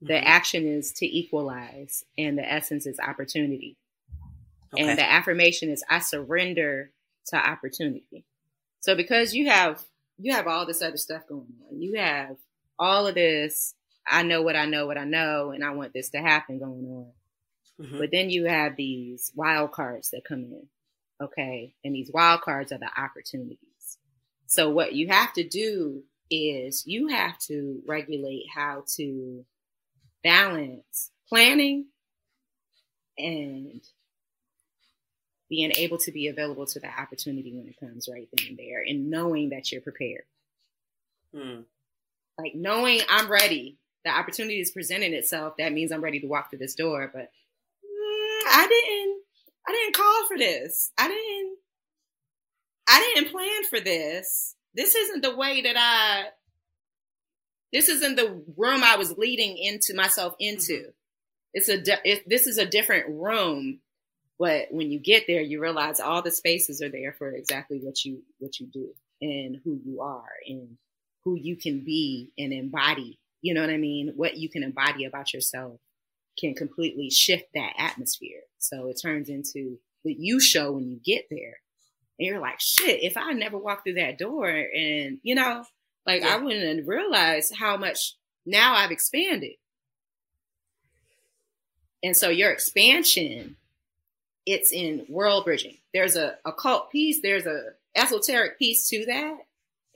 [0.00, 0.26] the mm-hmm.
[0.26, 3.76] action is to equalize, and the essence is opportunity.
[4.74, 4.82] Okay.
[4.82, 6.90] And the affirmation is I surrender
[7.28, 8.24] to opportunity.
[8.80, 9.82] So because you have
[10.18, 12.36] you have all this other stuff going on, you have
[12.78, 13.74] all of this.
[14.08, 16.86] I know what I know, what I know, and I want this to happen going
[16.86, 17.12] on.
[17.80, 17.98] Mm-hmm.
[17.98, 20.68] But then you have these wild cards that come in,
[21.22, 23.58] okay, and these wild cards are the opportunities.
[24.46, 29.44] So what you have to do is you have to regulate how to
[30.22, 31.86] balance planning
[33.18, 33.80] and
[35.48, 38.82] being able to be available to the opportunity when it comes right then and there
[38.86, 40.24] and knowing that you're prepared.
[41.34, 41.60] Hmm.
[42.38, 45.54] Like knowing I'm ready, the opportunity is presenting itself.
[45.58, 47.10] That means I'm ready to walk through this door.
[47.12, 49.22] But mm, I didn't,
[49.68, 50.92] I didn't call for this.
[50.96, 51.56] I didn't,
[52.88, 54.54] I didn't plan for this.
[54.74, 56.26] This isn't the way that I,
[57.72, 60.72] this isn't the room I was leading into myself into.
[60.72, 60.90] Mm-hmm.
[61.54, 63.80] It's a, it, this is a different room
[64.38, 68.04] but when you get there, you realize all the spaces are there for exactly what
[68.04, 68.90] you what you do
[69.22, 70.76] and who you are and
[71.24, 73.18] who you can be and embody.
[73.46, 74.12] You know what I mean?
[74.16, 75.78] What you can embody about yourself
[76.36, 78.40] can completely shift that atmosphere.
[78.58, 81.60] So it turns into what you show when you get there.
[82.18, 85.64] And you're like, shit, if I never walked through that door and, you know,
[86.04, 86.34] like yeah.
[86.34, 89.52] I wouldn't have realized how much now I've expanded.
[92.02, 93.54] And so your expansion
[94.44, 95.76] it's in world bridging.
[95.94, 97.62] There's a occult piece, there's a
[97.94, 99.38] esoteric piece to that.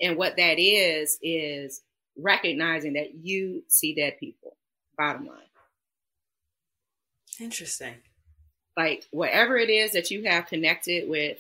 [0.01, 1.83] And what that is, is
[2.23, 4.57] recognizing that you see dead people,
[4.97, 5.39] bottom line.
[7.41, 7.95] Interesting.
[8.77, 11.39] Like whatever it is that you have connected with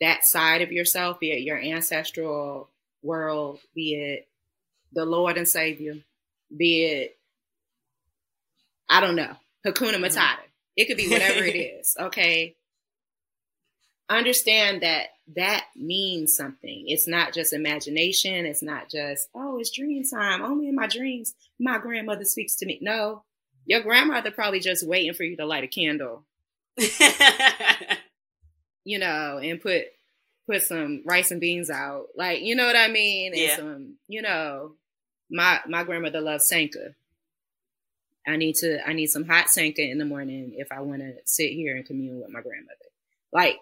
[0.00, 2.68] that side of yourself, be it your ancestral
[3.02, 4.28] world, be it
[4.92, 5.96] the Lord and Savior,
[6.54, 7.18] be it,
[8.88, 9.36] I don't know,
[9.66, 10.16] Hakuna Matata.
[10.16, 10.42] Mm-hmm.
[10.76, 11.96] It could be whatever it is.
[11.98, 12.56] Okay.
[14.12, 16.84] Understand that that means something.
[16.86, 18.44] It's not just imagination.
[18.44, 20.42] It's not just, oh, it's dream time.
[20.42, 22.78] Only in my dreams, my grandmother speaks to me.
[22.82, 23.22] No,
[23.64, 26.24] your grandmother probably just waiting for you to light a candle.
[28.84, 29.84] you know, and put
[30.46, 32.08] put some rice and beans out.
[32.16, 33.32] Like, you know what I mean?
[33.32, 33.56] And yeah.
[33.56, 34.72] some, you know,
[35.30, 36.94] my my grandmother loves Sanka.
[38.26, 41.14] I need to I need some hot sanka in the morning if I want to
[41.24, 42.76] sit here and commune with my grandmother.
[43.32, 43.58] Like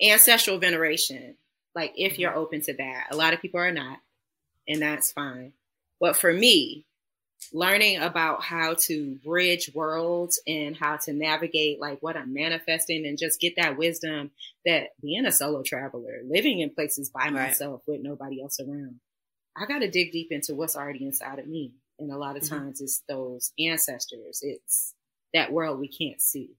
[0.00, 1.36] ancestral veneration,
[1.74, 3.06] like if you're open to that.
[3.10, 3.98] A lot of people are not,
[4.68, 5.52] and that's fine.
[6.00, 6.84] But for me,
[7.52, 13.18] learning about how to bridge worlds and how to navigate like what I'm manifesting and
[13.18, 14.30] just get that wisdom
[14.64, 17.32] that being a solo traveler, living in places by right.
[17.32, 19.00] myself with nobody else around,
[19.56, 22.42] I got to dig deep into what's already inside of me and a lot of
[22.42, 22.56] mm-hmm.
[22.56, 24.40] times it's those ancestors.
[24.42, 24.94] It's
[25.32, 26.56] that world we can't see.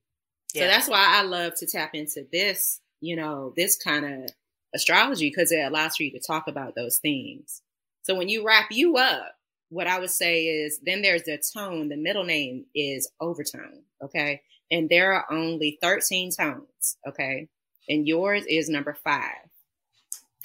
[0.54, 0.62] Yeah.
[0.62, 4.30] So that's why I love to tap into this, you know, this kind of
[4.74, 7.62] astrology because it allows for you to talk about those themes.
[8.02, 9.34] So when you wrap you up,
[9.70, 11.88] what I would say is then there's the tone.
[11.88, 13.82] The middle name is overtone.
[14.02, 14.42] Okay.
[14.70, 16.96] And there are only 13 tones.
[17.06, 17.48] Okay.
[17.88, 19.48] And yours is number five.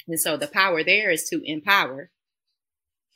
[0.06, 2.10] And so the power there is to empower.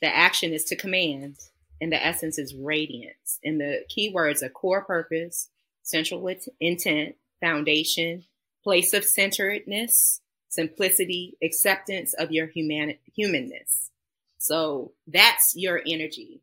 [0.01, 1.37] The action is to command
[1.81, 3.39] and the essence is radiance.
[3.43, 5.49] And the keywords are core purpose,
[5.83, 6.27] central
[6.59, 8.25] intent, foundation,
[8.63, 13.91] place of centeredness, simplicity, acceptance of your human humanness.
[14.37, 16.41] So that's your energy.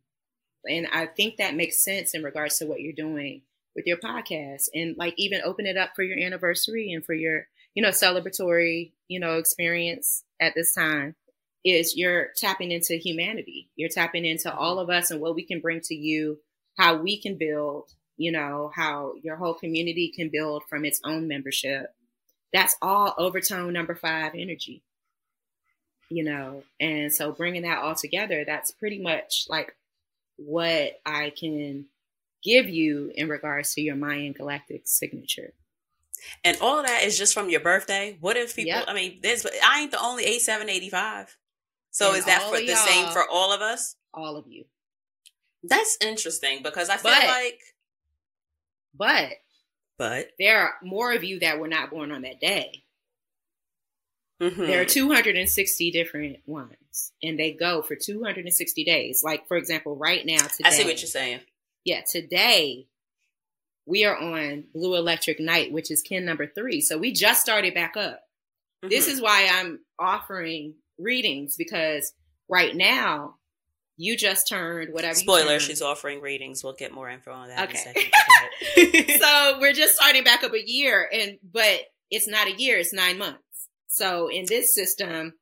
[0.69, 3.43] And I think that makes sense in regards to what you're doing
[3.75, 7.47] with your podcast and like even open it up for your anniversary and for your,
[7.75, 11.15] you know, celebratory, you know, experience at this time
[11.65, 13.69] is you're tapping into humanity.
[13.77, 16.39] You're tapping into all of us and what we can bring to you,
[16.77, 21.29] how we can build, you know, how your whole community can build from its own
[21.29, 21.95] membership.
[22.53, 24.83] That's all overtone number five energy,
[26.09, 29.77] you know, and so bringing that all together, that's pretty much like
[30.37, 31.87] what I can
[32.43, 35.53] give you in regards to your Mayan galactic signature.
[36.45, 38.17] And all of that is just from your birthday.
[38.21, 38.73] What if people?
[38.73, 38.85] Yep.
[38.89, 41.37] I mean, this I ain't the only eight seven eighty five.
[41.91, 43.97] So and is that for the same for all of us?
[44.15, 44.65] All of you.
[45.63, 47.61] That's interesting because I feel but, like
[48.95, 49.33] but
[49.99, 52.85] but there are more of you that were not born on that day.
[54.41, 54.67] Mm-hmm.
[54.67, 59.23] There are 260 different ones, and they go for 260 days.
[59.25, 60.65] Like, for example, right now, today.
[60.69, 61.41] I see what you're saying.
[61.85, 62.87] Yeah, today
[63.87, 66.81] we are on Blue Electric Night, which is kin number three.
[66.81, 68.21] So we just started back up.
[68.85, 68.89] Mm-hmm.
[68.89, 72.13] This is why I'm offering readings because
[72.49, 73.37] right now
[73.97, 75.15] you just turned whatever.
[75.15, 76.63] Spoiler: She's offering readings.
[76.63, 77.69] We'll get more info on that.
[77.69, 79.17] Okay.
[79.19, 81.81] so we're just starting back up a year, and but
[82.11, 83.41] it's not a year; it's nine months.
[83.89, 85.35] So in this system,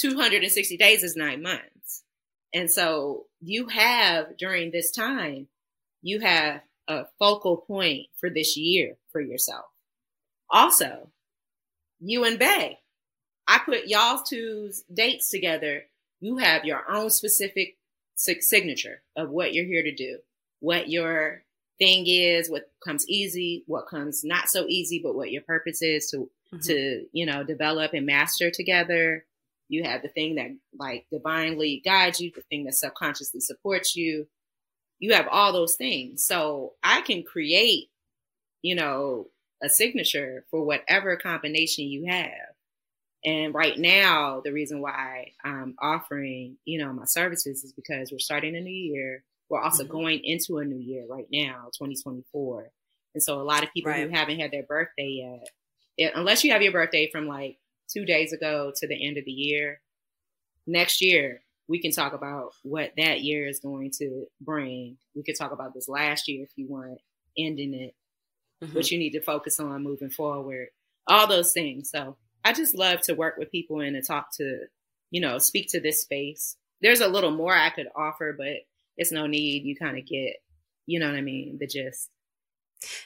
[0.00, 2.02] 260 days is nine months,
[2.52, 5.48] and so you have during this time,
[6.02, 9.66] you have a focal point for this year for yourself.
[10.50, 11.10] Also,
[12.00, 12.78] you and Bay
[13.46, 15.84] I put y'all two's dates together.
[16.20, 17.76] You have your own specific
[18.16, 20.18] signature of what you're here to do,
[20.60, 21.42] what your
[21.78, 26.08] thing is, what comes easy, what comes not so easy, but what your purpose is
[26.10, 26.58] to mm-hmm.
[26.60, 29.24] to you know develop and master together.
[29.68, 34.26] You have the thing that like divinely guides you, the thing that subconsciously supports you.
[34.98, 36.24] You have all those things.
[36.24, 37.88] So I can create,
[38.62, 39.26] you know,
[39.62, 42.53] a signature for whatever combination you have.
[43.24, 48.18] And right now, the reason why I'm offering, you know, my services is because we're
[48.18, 49.24] starting a new year.
[49.48, 49.92] We're also mm-hmm.
[49.92, 52.70] going into a new year right now, 2024.
[53.14, 54.02] And so a lot of people right.
[54.02, 55.48] who haven't had their birthday yet,
[55.96, 57.58] it, unless you have your birthday from like
[57.88, 59.80] two days ago to the end of the year,
[60.66, 64.98] next year we can talk about what that year is going to bring.
[65.14, 66.98] We could talk about this last year if you want,
[67.38, 67.94] ending it,
[68.62, 68.74] mm-hmm.
[68.74, 70.68] what you need to focus on moving forward,
[71.06, 71.90] all those things.
[71.90, 74.66] So I just love to work with people and to talk to,
[75.10, 76.56] you know, speak to this space.
[76.80, 78.56] There's a little more I could offer, but
[78.96, 79.64] it's no need.
[79.64, 80.34] You kind of get,
[80.86, 82.10] you know what I mean, the gist.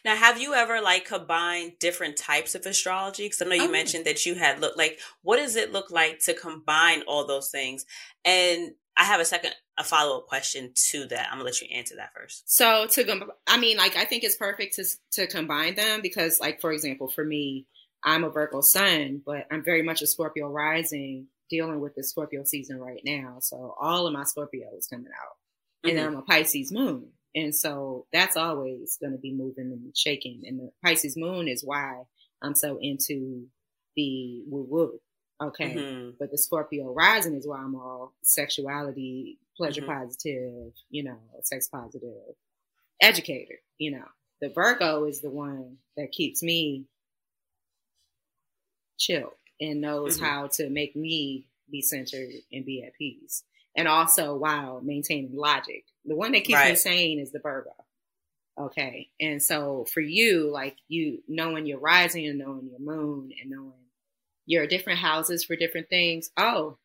[0.05, 3.27] Now, have you ever like combined different types of astrology?
[3.27, 3.73] Because I know you oh.
[3.73, 7.51] mentioned that you had looked like, what does it look like to combine all those
[7.51, 7.87] things?
[8.25, 11.29] And I have a second, a follow up question to that.
[11.31, 12.53] I'm gonna let you answer that first.
[12.53, 16.61] So to, I mean, like I think it's perfect to to combine them because, like
[16.61, 17.67] for example, for me,
[18.05, 22.45] I'm a Virgo sun, but I'm very much a Scorpio rising, dealing with the Scorpio
[22.45, 23.39] season right now.
[23.41, 25.37] So all of my Scorpio is coming out.
[25.85, 25.89] Mm-hmm.
[25.89, 27.09] And then I'm a Pisces moon.
[27.35, 30.43] And so that's always going to be moving and shaking.
[30.47, 32.03] And the Pisces moon is why
[32.43, 33.47] I'm so into
[33.97, 35.01] the woo woo.
[35.41, 35.75] Okay.
[35.75, 36.11] Mm-hmm.
[36.19, 39.93] But the Scorpio rising is why I'm all sexuality, pleasure mm-hmm.
[39.93, 42.35] positive, you know, sex positive
[43.01, 44.05] educator, you know.
[44.41, 46.85] The Virgo is the one that keeps me
[48.99, 50.27] chill and knows mm-hmm.
[50.27, 53.45] how to make me be centered and be at peace.
[53.77, 55.85] And also while maintaining logic.
[56.05, 56.71] The one that keeps right.
[56.71, 57.71] me sane is the Virgo.
[58.59, 59.09] Okay.
[59.21, 63.73] And so for you, like you knowing your rising and knowing your moon and knowing
[64.47, 66.77] your different houses for different things, oh,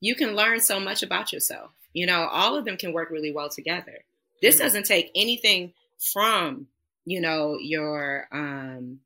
[0.00, 1.70] you can learn so much about yourself.
[1.94, 4.04] You know, all of them can work really well together.
[4.42, 4.64] This mm-hmm.
[4.64, 6.66] doesn't take anything from,
[7.06, 9.00] you know, your um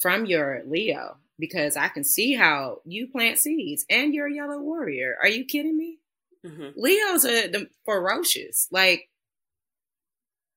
[0.00, 4.58] from your Leo because I can see how you plant seeds and you're a yellow
[4.58, 5.16] warrior.
[5.20, 5.98] Are you kidding me?
[6.44, 6.68] Mm-hmm.
[6.76, 8.68] Leos are the ferocious.
[8.70, 9.08] Like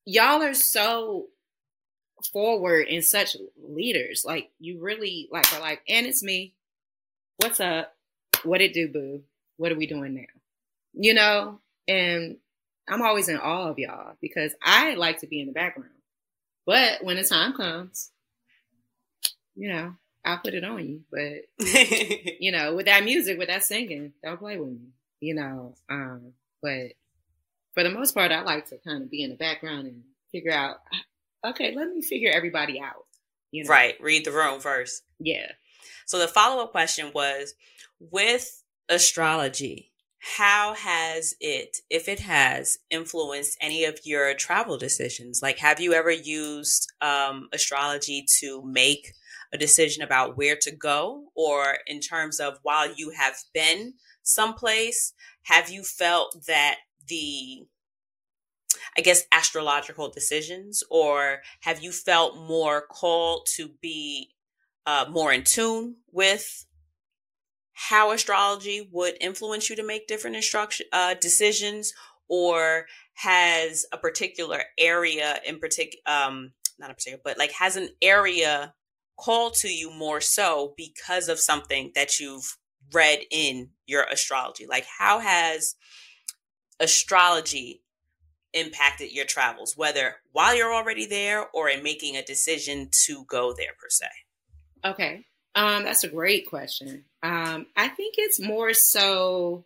[0.06, 1.28] y'all are so
[2.32, 4.24] forward and such leaders.
[4.26, 6.54] Like you really like are like, and it's me.
[7.38, 7.94] What's up?
[8.44, 9.24] What it do, boo?
[9.58, 10.22] What are we doing now?
[10.94, 12.38] You know, and
[12.88, 15.89] I'm always in awe of y'all because I like to be in the background.
[16.66, 18.12] But when the time comes,
[19.56, 19.95] you know,
[20.26, 21.01] I'll put it on you.
[21.12, 21.66] But
[22.39, 24.89] you know, with that music, with that singing, don't play with me.
[25.20, 26.93] You know, um, but
[27.74, 30.54] for the most part, I like to kind of be in the background and figure
[30.54, 30.78] out.
[31.45, 33.06] Okay, let me figure everybody out.
[33.51, 33.70] You know?
[33.70, 35.04] Right, read the room first.
[35.20, 35.51] Yeah.
[36.06, 37.54] So the follow up question was,
[37.99, 45.41] with astrology, how has it, if it has, influenced any of your travel decisions?
[45.41, 49.14] Like, have you ever used um, astrology to make
[49.54, 53.93] a decision about where to go or in terms of while you have been
[54.24, 56.78] someplace have you felt that
[57.08, 57.64] the
[58.97, 64.30] i guess astrological decisions or have you felt more called to be
[64.86, 66.66] uh, more in tune with
[67.74, 71.93] how astrology would influence you to make different instruction uh, decisions?
[72.30, 72.86] Or
[73.16, 78.74] has a particular area in particular um not a particular but like has an area
[79.24, 82.57] call to you more so because of something that you've
[82.93, 84.65] read in your astrology?
[84.67, 85.76] Like, how has
[86.80, 87.82] astrology
[88.53, 93.53] impacted your travels, whether while you're already there or in making a decision to go
[93.53, 94.07] there per se?
[94.86, 95.26] Okay.
[95.55, 97.05] Um, that's a great question.
[97.21, 99.65] Um, I think it's more so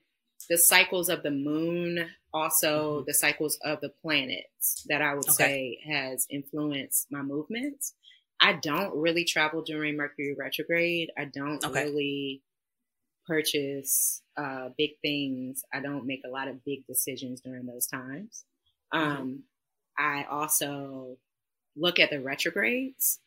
[0.50, 3.04] the cycles of the moon, also mm-hmm.
[3.08, 5.34] the cycles of the planets that I would okay.
[5.34, 7.94] say has influenced my movements.
[8.40, 11.12] I don't really travel during Mercury retrograde.
[11.18, 11.86] I don't okay.
[11.86, 12.42] really
[13.26, 15.64] purchase uh, big things.
[15.74, 18.46] I don't make a lot of big decisions during those times.
[18.94, 19.22] Mm-hmm.
[19.22, 19.44] Um,
[19.98, 21.18] I also
[21.76, 23.20] look at the retrogrades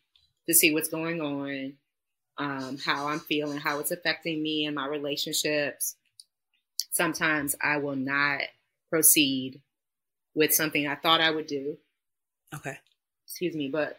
[0.48, 1.74] to see what's going on,
[2.38, 5.96] um, how I'm feeling, how it's affecting me and my relationships.
[6.90, 8.40] Sometimes I will not
[8.88, 9.60] proceed
[10.34, 11.76] with something I thought I would do.
[12.54, 12.78] Okay.
[13.26, 13.98] Excuse me, but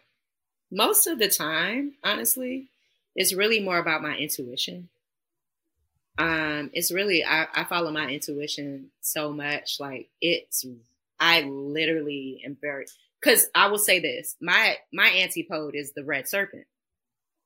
[0.72, 2.70] most of the time, honestly,
[3.14, 4.88] it's really more about my intuition.
[6.18, 9.78] Um, it's really I, I follow my intuition so much.
[9.78, 10.64] Like it's
[11.20, 12.86] I literally am very
[13.20, 16.66] because I will say this my my antipode is the red serpent.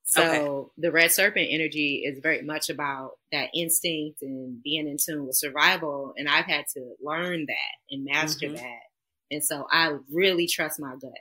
[0.08, 0.70] So okay.
[0.78, 5.34] the red serpent energy is very much about that instinct and being in tune with
[5.34, 6.14] survival.
[6.16, 8.54] And I've had to learn that and master mm-hmm.
[8.54, 8.82] that.
[9.32, 11.18] And so I really trust my gut.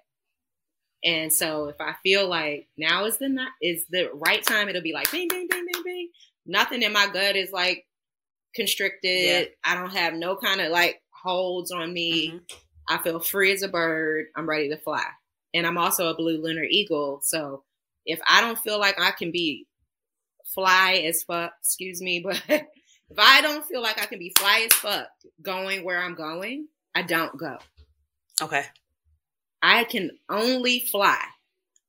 [1.06, 4.82] And so if I feel like now is the not is the right time, it'll
[4.82, 6.10] be like bing, bing, bing, bing, bing.
[6.48, 7.86] Nothing in my gut is like
[8.56, 9.10] constricted.
[9.28, 9.44] Yeah.
[9.64, 12.30] I don't have no kind of like holds on me.
[12.30, 12.38] Mm-hmm.
[12.90, 14.26] I feel free as a bird.
[14.36, 15.06] I'm ready to fly.
[15.54, 17.20] And I'm also a blue lunar eagle.
[17.24, 17.64] So
[18.06, 19.68] if I don't feel like I can be
[20.54, 24.64] fly as fuck, excuse me, but if I don't feel like I can be fly
[24.66, 25.08] as fuck
[25.42, 27.58] going where I'm going, I don't go.
[28.42, 28.66] Okay.
[29.66, 31.18] I can only fly,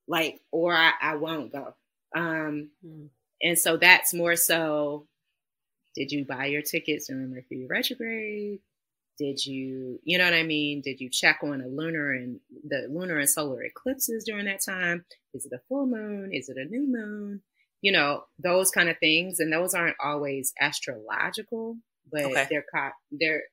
[0.07, 1.75] like, or I, I won't go.
[2.15, 3.09] Um, mm.
[3.39, 5.05] And so that's more so
[5.93, 8.59] did you buy your tickets during Mercury retrograde?
[9.19, 10.81] Did you, you know what I mean?
[10.81, 15.05] Did you check on a lunar and the lunar and solar eclipses during that time?
[15.35, 16.31] Is it a full moon?
[16.33, 17.41] Is it a new moon?
[17.81, 19.39] You know, those kind of things.
[19.39, 21.77] And those aren't always astrological,
[22.11, 22.47] but okay.
[22.49, 23.43] they're, co- they're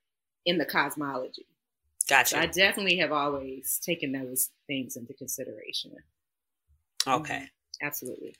[0.46, 1.46] in the cosmology.
[2.08, 2.36] Gotcha.
[2.36, 5.92] So I definitely have always taken those things into consideration.
[7.06, 7.34] Okay.
[7.34, 7.86] Mm-hmm.
[7.86, 8.34] Absolutely.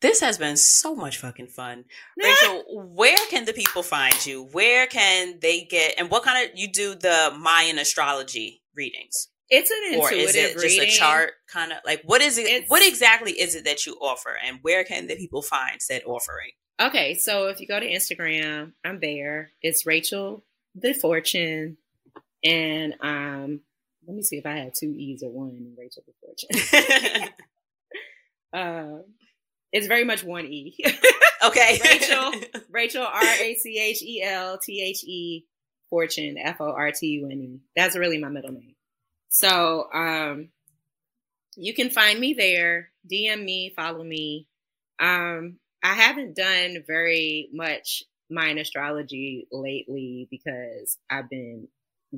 [0.00, 1.84] This has been so much fucking fun.
[2.22, 4.44] Rachel, where can the people find you?
[4.52, 9.28] Where can they get and what kind of you do the Mayan astrology readings?
[9.48, 12.46] It's an intuitive or is it just a chart kind of like what is it
[12.46, 16.02] it's, what exactly is it that you offer and where can the people find said
[16.04, 16.50] offering?
[16.80, 19.52] Okay, so if you go to Instagram, I'm there.
[19.62, 20.44] It's Rachel
[20.74, 21.78] the Fortune
[22.46, 23.60] and um,
[24.06, 27.28] let me see if I had two E's or one in Rachel the Fortune.
[28.52, 29.02] uh,
[29.72, 30.76] it's very much one E.
[31.44, 31.80] okay.
[31.84, 32.32] Rachel,
[32.70, 35.44] Rachel, R A C H E L T H E,
[35.90, 37.60] Fortune, F O R T U N E.
[37.74, 38.76] That's really my middle name.
[39.28, 40.50] So um,
[41.56, 42.90] you can find me there.
[43.12, 44.46] DM me, follow me.
[45.00, 51.68] Um, I haven't done very much Mayan astrology lately because I've been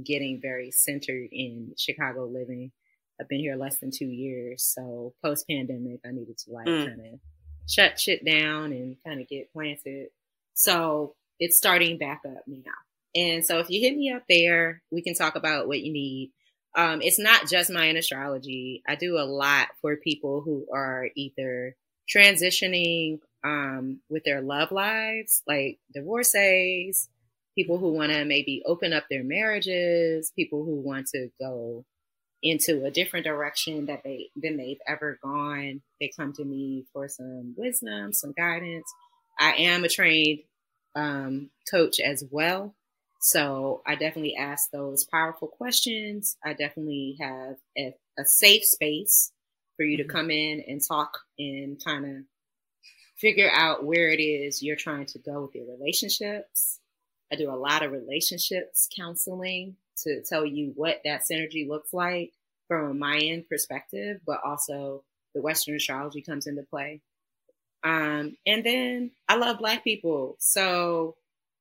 [0.05, 2.73] getting very centered in Chicago living.
[3.21, 6.87] I've been here less than two years, so post pandemic, I needed to like mm.
[6.87, 7.21] kind of
[7.69, 10.09] shut shit down and kind of get planted.
[10.55, 12.71] So it's starting back up now.
[13.15, 16.33] And so if you hit me up there, we can talk about what you need.
[16.77, 18.83] Um, it's not just Mayan astrology.
[18.87, 21.75] I do a lot for people who are either
[22.15, 27.09] transitioning um, with their love lives, like divorcees,
[27.59, 31.85] people who want to maybe open up their marriages, people who want to go
[32.41, 35.83] into a different direction that they than they've ever gone.
[36.01, 38.87] They come to me for some wisdom, some guidance.
[39.41, 40.41] I am a trained
[40.95, 42.77] um, coach as well.
[43.21, 46.37] So I definitely ask those powerful questions.
[46.45, 49.33] I definitely have a, a safe space
[49.77, 50.13] for you to mm-hmm.
[50.13, 52.25] come in and talk and kind of
[53.17, 56.78] figure out where it is you're trying to go with your relationships.
[57.33, 62.33] I do a lot of relationships counseling to tell you what that synergy looks like
[62.69, 65.03] from a Mayan perspective, but also
[65.35, 67.01] the Western astrology comes into play.
[67.85, 70.37] Um, and then I love Black people.
[70.39, 71.17] So,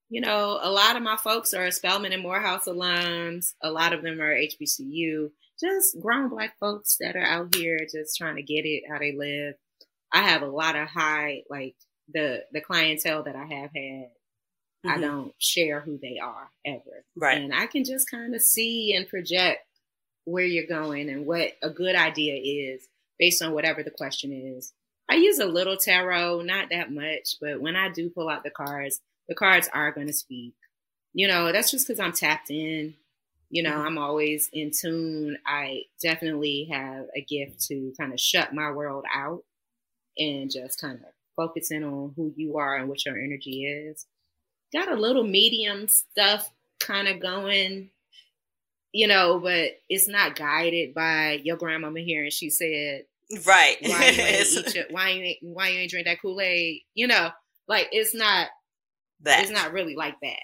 [0.09, 3.53] you know, a lot of my folks are Spelman and Morehouse alums.
[3.61, 8.17] A lot of them are HBCU, just grown Black folks that are out here just
[8.17, 9.55] trying to get it how they live.
[10.11, 11.75] I have a lot of high, like
[12.13, 14.07] the the clientele that I have had
[14.85, 14.97] Mm-hmm.
[14.97, 17.03] I don't share who they are ever.
[17.15, 17.37] Right.
[17.37, 19.59] And I can just kind of see and project
[20.25, 22.35] where you're going and what a good idea
[22.73, 22.87] is
[23.17, 24.73] based on whatever the question is.
[25.09, 28.49] I use a little tarot, not that much, but when I do pull out the
[28.49, 28.99] cards,
[29.29, 30.53] the cards are going to speak.
[31.13, 32.95] You know, that's just because I'm tapped in.
[33.49, 33.87] You know, mm-hmm.
[33.87, 35.37] I'm always in tune.
[35.45, 39.43] I definitely have a gift to kind of shut my world out
[40.17, 44.05] and just kind of focus in on who you are and what your energy is
[44.73, 47.89] got a little medium stuff kind of going,
[48.91, 53.03] you know, but it's not guided by your grandmama here and she said,
[53.45, 56.81] right, why you ain't your, why you ain't, why you ain't drink that Kool Aid,
[56.93, 57.29] you know,
[57.67, 58.47] like it's not
[59.21, 60.39] that it's not really like that.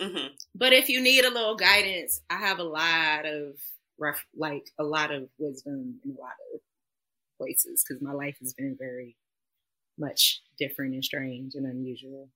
[0.00, 0.28] Mm-hmm.
[0.54, 3.56] But if you need a little guidance, I have a lot of
[3.98, 6.60] rough, like a lot of wisdom in a lot of
[7.38, 9.16] places because my life has been very
[9.98, 12.28] much different and strange and unusual.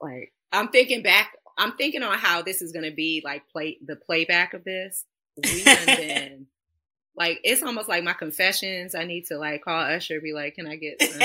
[0.00, 1.32] Like I'm thinking back.
[1.56, 5.04] I'm thinking on how this is going to be like play the playback of this.
[5.36, 6.46] We been
[7.16, 8.94] like it's almost like my confessions.
[8.94, 11.20] I need to like call Usher, be like, "Can I get some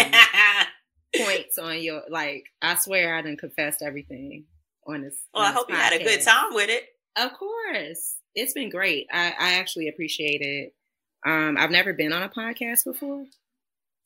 [1.15, 2.45] points on your like.
[2.61, 4.45] I swear I didn't confess everything
[4.87, 5.15] on this.
[5.33, 6.83] Well, on I hope this you had a good time with it.
[7.15, 9.07] Of course, it's been great.
[9.11, 10.73] I, I actually appreciate it.
[11.25, 13.25] Um, I've never been on a podcast before,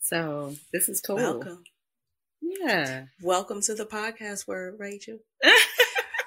[0.01, 1.15] so this is cool.
[1.15, 1.63] Welcome.
[2.41, 3.05] Yeah.
[3.21, 5.19] Welcome to the podcast word, Rachel.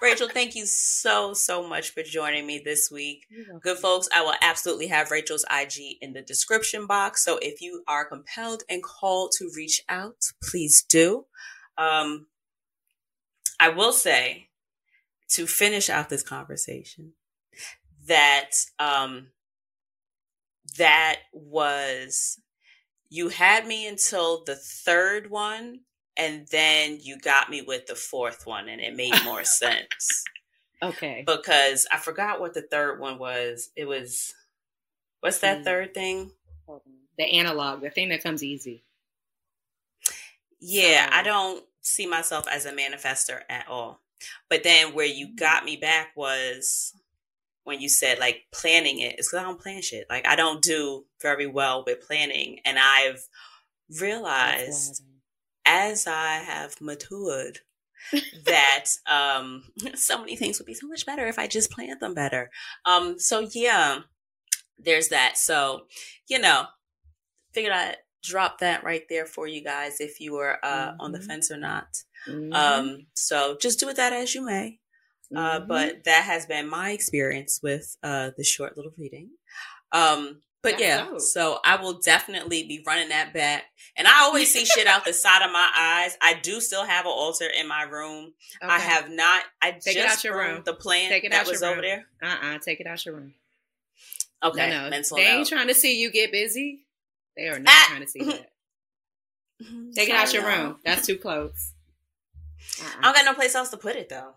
[0.02, 3.26] Rachel, thank you so, so much for joining me this week.
[3.62, 7.24] Good folks, I will absolutely have Rachel's IG in the description box.
[7.24, 11.26] So if you are compelled and called to reach out, please do.
[11.76, 12.26] Um,
[13.58, 14.48] I will say
[15.32, 17.12] to finish out this conversation
[18.06, 19.28] that um,
[20.78, 22.40] that was
[23.10, 25.80] you had me until the third one
[26.20, 30.24] and then you got me with the fourth one and it made more sense
[30.82, 31.24] Okay.
[31.26, 33.70] because I forgot what the third one was.
[33.76, 34.34] It was
[35.20, 35.64] what's that Mm.
[35.64, 36.32] third thing?
[37.18, 38.84] The analog, the thing that comes easy.
[40.60, 44.00] Yeah, I don't see myself as a manifester at all.
[44.48, 46.94] But then where you got me back was
[47.64, 49.18] when you said like planning it.
[49.18, 50.06] It's because I don't plan shit.
[50.10, 53.26] Like I don't do very well with planning, and I've
[54.00, 55.02] realized
[55.70, 57.60] as I have matured
[58.44, 59.64] that um
[59.94, 62.50] so many things would be so much better if I just planned them better.
[62.84, 64.00] Um so yeah,
[64.78, 65.36] there's that.
[65.36, 65.86] So,
[66.28, 66.64] you know,
[67.54, 71.18] figured I'd drop that right there for you guys if you were uh on the
[71.18, 71.26] Mhm.
[71.26, 71.88] fence or not.
[72.28, 72.54] Mhm.
[72.54, 74.78] Um so just do with that as you may.
[75.34, 75.68] Uh Mhm.
[75.68, 79.30] but that has been my experience with uh the short little reading.
[79.92, 81.20] Um but That's yeah, dope.
[81.20, 83.64] so I will definitely be running that back.
[83.96, 86.16] And I always see shit out the side of my eyes.
[86.22, 88.32] I do still have an altar in my room.
[88.62, 89.42] I have not.
[89.62, 90.62] I Take just it out your room.
[90.64, 91.82] The plant Take it that out your was over room.
[91.82, 92.06] there.
[92.22, 92.58] Uh-uh.
[92.58, 93.34] Take it out your room.
[94.42, 95.02] Okay, No, no.
[95.16, 95.48] They ain't note.
[95.48, 96.86] trying to see you get busy.
[97.36, 97.86] They are not Ah!
[97.90, 98.50] trying to see that.
[99.94, 100.76] Take it out your room.
[100.84, 101.72] That's too close.
[102.80, 103.00] I Uh-uh.
[103.02, 104.34] don't got no place else to put it though.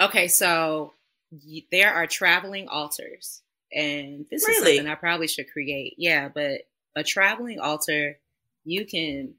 [0.00, 0.92] Okay, so
[1.30, 3.42] y- there are traveling altars,
[3.72, 4.76] and this is Really?
[4.76, 5.94] something I probably should create.
[5.98, 6.62] Yeah, but
[6.96, 8.18] a traveling altar,
[8.64, 9.34] you can.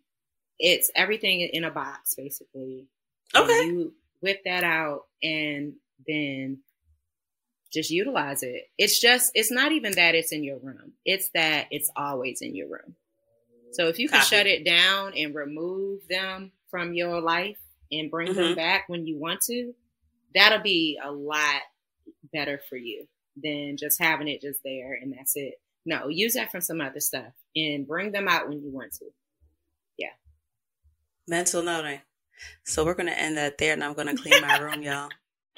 [0.60, 2.88] It's everything in a box, basically.
[3.36, 3.66] Okay.
[3.66, 5.74] you whip that out and
[6.08, 6.60] then
[7.74, 8.70] just utilize it.
[8.78, 9.32] It's just.
[9.34, 10.94] It's not even that it's in your room.
[11.06, 12.96] It's that it's always in your room.
[13.72, 14.36] So if you can Copy.
[14.36, 17.58] shut it down and remove them from your life
[17.92, 18.36] and bring Mhm.
[18.36, 19.74] them back when you want to,
[20.36, 21.62] that'll be a lot
[22.34, 25.56] better for you than just having it just there and that's it.
[25.86, 29.06] No, use that from some other stuff and bring them out when you want to.
[29.98, 30.14] Yeah.
[31.28, 32.02] Mental noting.
[32.66, 35.10] So we're gonna end that there, and I'm gonna clean my room, y'all.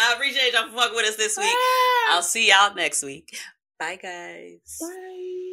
[0.00, 1.46] I appreciate y'all for fucking with us this week.
[1.48, 2.14] Ah.
[2.16, 3.36] I'll see y'all next week.
[3.78, 4.78] Bye, guys.
[4.80, 5.47] Bye.